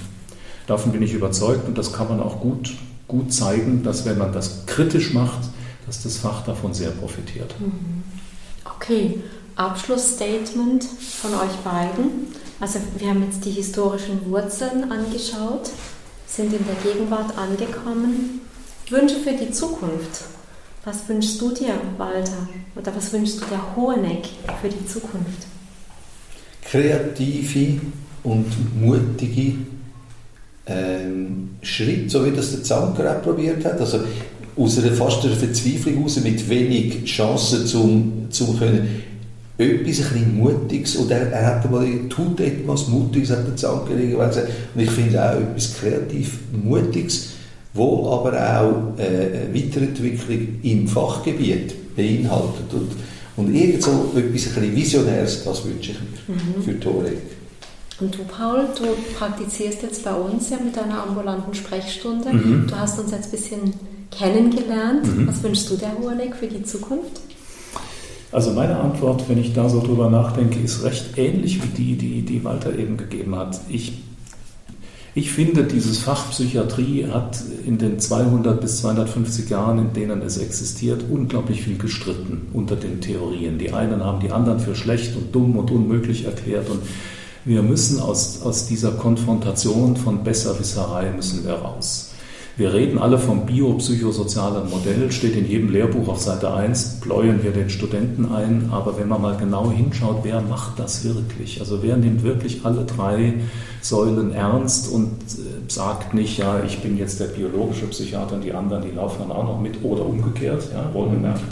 Davon 0.67 0.91
bin 0.91 1.03
ich 1.03 1.13
überzeugt 1.13 1.69
und 1.69 1.79
das 1.79 1.93
kann 1.93 2.09
man 2.09 2.21
auch 2.21 2.41
gut, 2.41 2.75
gut 3.07 3.33
zeigen, 3.33 3.85
dass 3.85 4.05
wenn 4.05 4.19
man 4.19 4.33
das 4.33 4.67
kritisch 4.67 5.15
macht, 5.15 5.49
dass 5.87 6.03
das 6.03 6.17
Fach 6.17 6.45
davon 6.45 6.75
sehr 6.75 6.91
profitiert. 6.91 7.55
Mhm. 7.61 8.03
Okay, 8.65 9.21
Abschlussstatement 9.55 10.85
von 10.85 11.33
euch 11.35 11.57
beiden. 11.63 12.27
Also 12.59 12.81
wir 12.99 13.09
haben 13.09 13.23
jetzt 13.23 13.45
die 13.45 13.53
historischen 13.53 14.29
Wurzeln 14.29 14.91
angeschaut, 14.91 15.71
sind 16.27 16.53
in 16.53 16.65
der 16.67 16.93
Gegenwart 16.93 17.39
angekommen. 17.39 18.41
Wünsche 18.91 19.17
für 19.17 19.33
die 19.33 19.53
Zukunft. 19.53 20.25
Was 20.87 21.09
wünschst 21.09 21.41
du 21.41 21.51
dir, 21.51 21.75
Walter? 21.99 22.47
Oder 22.77 22.95
was 22.95 23.13
wünschst 23.13 23.41
du 23.41 23.45
der 23.47 23.75
Hoheneck 23.75 24.25
für 24.63 24.69
die 24.69 24.87
Zukunft? 24.87 25.49
Kreative 26.63 27.81
und 28.23 28.47
mutige 28.81 29.55
ähm, 30.65 31.57
Schritt, 31.61 32.09
so 32.09 32.25
wie 32.25 32.31
das 32.31 32.53
der 32.53 32.63
Zanker 32.63 33.17
auch 33.17 33.21
probiert 33.21 33.65
hat. 33.65 33.81
Also 33.81 33.99
aus 34.57 34.79
einer 34.79 34.93
fast 34.93 35.25
einer 35.25 35.35
Verzweiflung 35.35 35.97
heraus, 35.97 36.21
mit 36.23 36.49
wenig 36.49 37.05
Chancen 37.05 37.67
zum, 37.67 38.29
zum 38.31 38.57
können 38.57 39.03
etwas 39.59 40.13
ein 40.13 40.37
Mutiges 40.39 40.95
und 40.95 41.11
er, 41.11 41.33
er 41.33 41.47
hat 41.47 41.69
mal, 41.69 41.85
tut 42.09 42.39
etwas 42.39 42.87
Mutiges, 42.87 43.31
hat 43.31 43.45
der 43.45 43.57
Zanker 43.57 43.99
irgendwann 43.99 44.29
gesagt. 44.29 44.53
Und 44.73 44.83
ich 44.83 44.91
finde 44.91 45.21
auch 45.21 45.41
etwas 45.41 45.75
kreativ 45.75 46.39
Mutiges, 46.53 47.31
wo 47.77 48.11
aber 48.11 48.33
auch 48.33 48.99
äh, 48.99 49.47
eine 49.47 49.55
Weiterentwicklung 49.55 50.61
im 50.63 50.89
Fachgebiet 50.89 51.75
beinhaltet. 51.97 52.73
Und, 52.73 52.91
und 53.37 53.55
irgend 53.55 53.83
so 53.83 54.13
etwas 54.15 54.23
ein 54.23 54.33
bisschen 54.33 54.77
Visionäres, 54.77 55.45
das 55.45 55.65
wünsche 55.65 55.93
ich 55.93 55.99
mir 56.01 56.35
mhm. 56.35 56.63
für 56.63 56.81
Torek. 56.81 57.19
Und 57.99 58.15
du, 58.15 58.25
Paul, 58.25 58.67
du 58.79 58.85
praktizierst 59.19 59.83
jetzt 59.83 60.05
bei 60.05 60.13
uns 60.13 60.51
ja 60.51 60.59
mit 60.63 60.77
deiner 60.77 61.03
ambulanten 61.03 61.55
Sprechstunde. 61.55 62.33
Mhm. 62.33 62.67
Du 62.67 62.77
hast 62.77 62.99
uns 62.99 63.11
jetzt 63.11 63.27
ein 63.27 63.31
bisschen 63.31 63.75
kennengelernt. 64.11 65.07
Mhm. 65.07 65.29
Was 65.29 65.43
wünschst 65.43 65.71
du 65.71 65.77
der 65.77 65.97
Hoheneck 65.99 66.35
für 66.37 66.47
die 66.47 66.63
Zukunft? 66.63 67.21
Also 68.33 68.53
meine 68.53 68.77
Antwort, 68.79 69.27
wenn 69.29 69.39
ich 69.39 69.55
da 69.55 69.69
so 69.69 69.81
drüber 69.81 70.11
nachdenke, 70.11 70.59
ist 70.59 70.83
recht 70.85 71.17
ähnlich 71.17 71.63
wie 71.63 71.69
die, 71.69 71.97
die, 71.97 72.23
die 72.23 72.45
Walter 72.45 72.77
eben 72.77 72.97
gegeben 72.97 73.35
hat. 73.35 73.59
Ich, 73.69 73.95
ich 75.17 75.33
finde, 75.33 75.65
dieses 75.65 76.01
Fach 76.01 76.29
Psychiatrie 76.29 77.07
hat 77.07 77.43
in 77.65 77.79
den 77.79 77.99
200 77.99 78.61
bis 78.61 78.83
250 78.83 79.49
Jahren, 79.49 79.79
in 79.79 79.93
denen 79.95 80.21
es 80.21 80.37
existiert, 80.37 81.05
unglaublich 81.09 81.63
viel 81.63 81.79
gestritten 81.79 82.49
unter 82.53 82.77
den 82.77 83.01
Theorien. 83.01 83.57
Die 83.57 83.73
einen 83.73 84.05
haben 84.05 84.21
die 84.21 84.31
anderen 84.31 84.61
für 84.61 84.75
schlecht 84.75 85.17
und 85.17 85.35
dumm 85.35 85.57
und 85.57 85.71
unmöglich 85.71 86.27
erklärt 86.27 86.69
und 86.69 86.81
wir 87.47 87.63
müssen 87.63 87.99
aus, 87.99 88.43
aus 88.43 88.67
dieser 88.67 88.91
Konfrontation 88.91 89.97
von 89.97 90.23
Besserwisserei 90.23 91.11
müssen 91.13 91.47
wir 91.47 91.55
raus. 91.55 92.06
Wir 92.59 92.73
reden 92.73 92.97
alle 92.97 93.19
vom 93.19 93.45
biopsychosozialen 93.45 94.71
Modell, 94.71 95.13
steht 95.13 95.37
in 95.37 95.47
jedem 95.47 95.71
Lehrbuch 95.71 96.09
auf 96.09 96.21
Seite 96.23 96.55
1, 96.55 97.01
bläuen 97.03 97.43
wir 97.43 97.51
den 97.51 97.69
Studenten 97.69 98.33
ein, 98.33 98.71
aber 98.73 98.99
wenn 98.99 99.09
man 99.09 99.21
mal 99.21 99.37
genau 99.37 99.71
hinschaut, 99.71 100.21
wer 100.23 100.41
macht 100.41 100.79
das 100.79 101.05
wirklich? 101.05 101.61
Also 101.61 101.83
wer 101.83 101.99
nimmt 101.99 102.23
wirklich 102.23 102.65
alle 102.65 102.87
drei 102.87 103.35
Säulen 103.83 104.33
ernst 104.33 104.91
und 104.91 105.09
äh, 105.09 105.71
sagt 105.71 106.15
nicht, 106.15 106.39
ja, 106.39 106.63
ich 106.65 106.79
bin 106.79 106.97
jetzt 106.97 107.21
der 107.21 107.27
biologische 107.27 107.89
Psychiater 107.89 108.37
und 108.37 108.45
die 108.45 108.55
anderen, 108.55 108.85
die 108.85 108.97
laufen 108.97 109.19
dann 109.19 109.33
auch 109.33 109.45
noch 109.45 109.61
mit 109.61 109.85
oder 109.85 110.07
umgekehrt, 110.07 110.71
ja, 110.73 110.89
wohlgemerkt. 110.95 111.45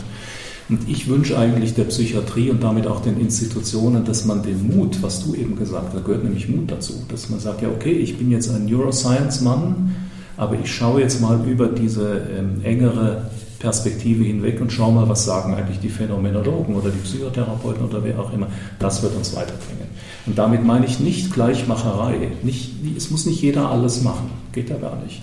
Und 0.69 0.89
ich 0.89 1.07
wünsche 1.07 1.37
eigentlich 1.37 1.75
der 1.75 1.83
Psychiatrie 1.83 2.49
und 2.49 2.63
damit 2.63 2.87
auch 2.87 3.01
den 3.01 3.19
Institutionen, 3.19 4.05
dass 4.05 4.25
man 4.25 4.41
den 4.41 4.75
Mut, 4.75 5.03
was 5.03 5.23
du 5.23 5.35
eben 5.35 5.55
gesagt 5.55 5.85
hast, 5.85 5.95
da 5.95 5.99
gehört 5.99 6.23
nämlich 6.23 6.49
Mut 6.49 6.71
dazu, 6.71 6.93
dass 7.09 7.29
man 7.29 7.39
sagt, 7.39 7.61
ja, 7.61 7.69
okay, 7.69 7.91
ich 7.91 8.17
bin 8.17 8.31
jetzt 8.31 8.49
ein 8.49 8.65
Neuroscience-Mann, 8.65 10.04
aber 10.37 10.55
ich 10.55 10.73
schaue 10.73 11.01
jetzt 11.01 11.21
mal 11.21 11.39
über 11.47 11.67
diese 11.67 12.21
ähm, 12.37 12.61
engere 12.63 13.29
Perspektive 13.59 14.23
hinweg 14.23 14.59
und 14.61 14.71
schaue 14.71 14.93
mal, 14.93 15.09
was 15.09 15.25
sagen 15.25 15.55
eigentlich 15.55 15.79
die 15.79 15.89
Phänomenologen 15.89 16.75
oder 16.75 16.89
die 16.89 16.99
Psychotherapeuten 16.99 17.85
oder 17.85 18.03
wer 18.03 18.19
auch 18.19 18.33
immer. 18.33 18.47
Das 18.79 19.01
wird 19.01 19.15
uns 19.15 19.35
weiterbringen. 19.35 19.87
Und 20.25 20.37
damit 20.37 20.63
meine 20.63 20.85
ich 20.85 20.99
nicht 20.99 21.33
Gleichmacherei. 21.33 22.31
Nicht, 22.43 22.73
es 22.95 23.11
muss 23.11 23.25
nicht 23.25 23.41
jeder 23.41 23.71
alles 23.71 24.01
machen, 24.01 24.29
geht 24.51 24.69
ja 24.69 24.77
gar 24.77 24.97
nicht. 24.97 25.21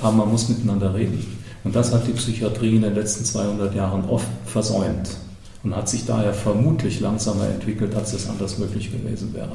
Aber 0.00 0.12
man 0.12 0.30
muss 0.30 0.48
miteinander 0.48 0.94
reden. 0.94 1.24
Und 1.62 1.76
das 1.76 1.92
hat 1.92 2.06
die 2.06 2.12
Psychiatrie 2.12 2.76
in 2.76 2.82
den 2.82 2.94
letzten 2.94 3.24
200 3.24 3.74
Jahren 3.74 4.04
oft 4.08 4.26
versäumt 4.46 5.10
und 5.62 5.76
hat 5.76 5.88
sich 5.88 6.06
daher 6.06 6.32
vermutlich 6.32 7.00
langsamer 7.00 7.48
entwickelt, 7.48 7.94
als 7.94 8.14
es 8.14 8.28
anders 8.28 8.58
möglich 8.58 8.90
gewesen 8.90 9.34
wäre. 9.34 9.52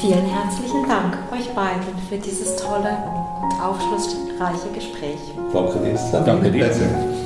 Vielen 0.00 0.26
herzlichen 0.26 0.86
Dank 0.86 1.16
euch 1.32 1.54
beiden 1.54 1.82
für 2.08 2.18
dieses 2.18 2.56
tolle 2.56 2.98
und 3.42 3.62
aufschlussreiche 3.62 4.68
Gespräch. 4.74 5.18
Danke 5.52 5.78
dir. 5.78 5.98
Danke 6.12 6.50
dir. 6.50 7.25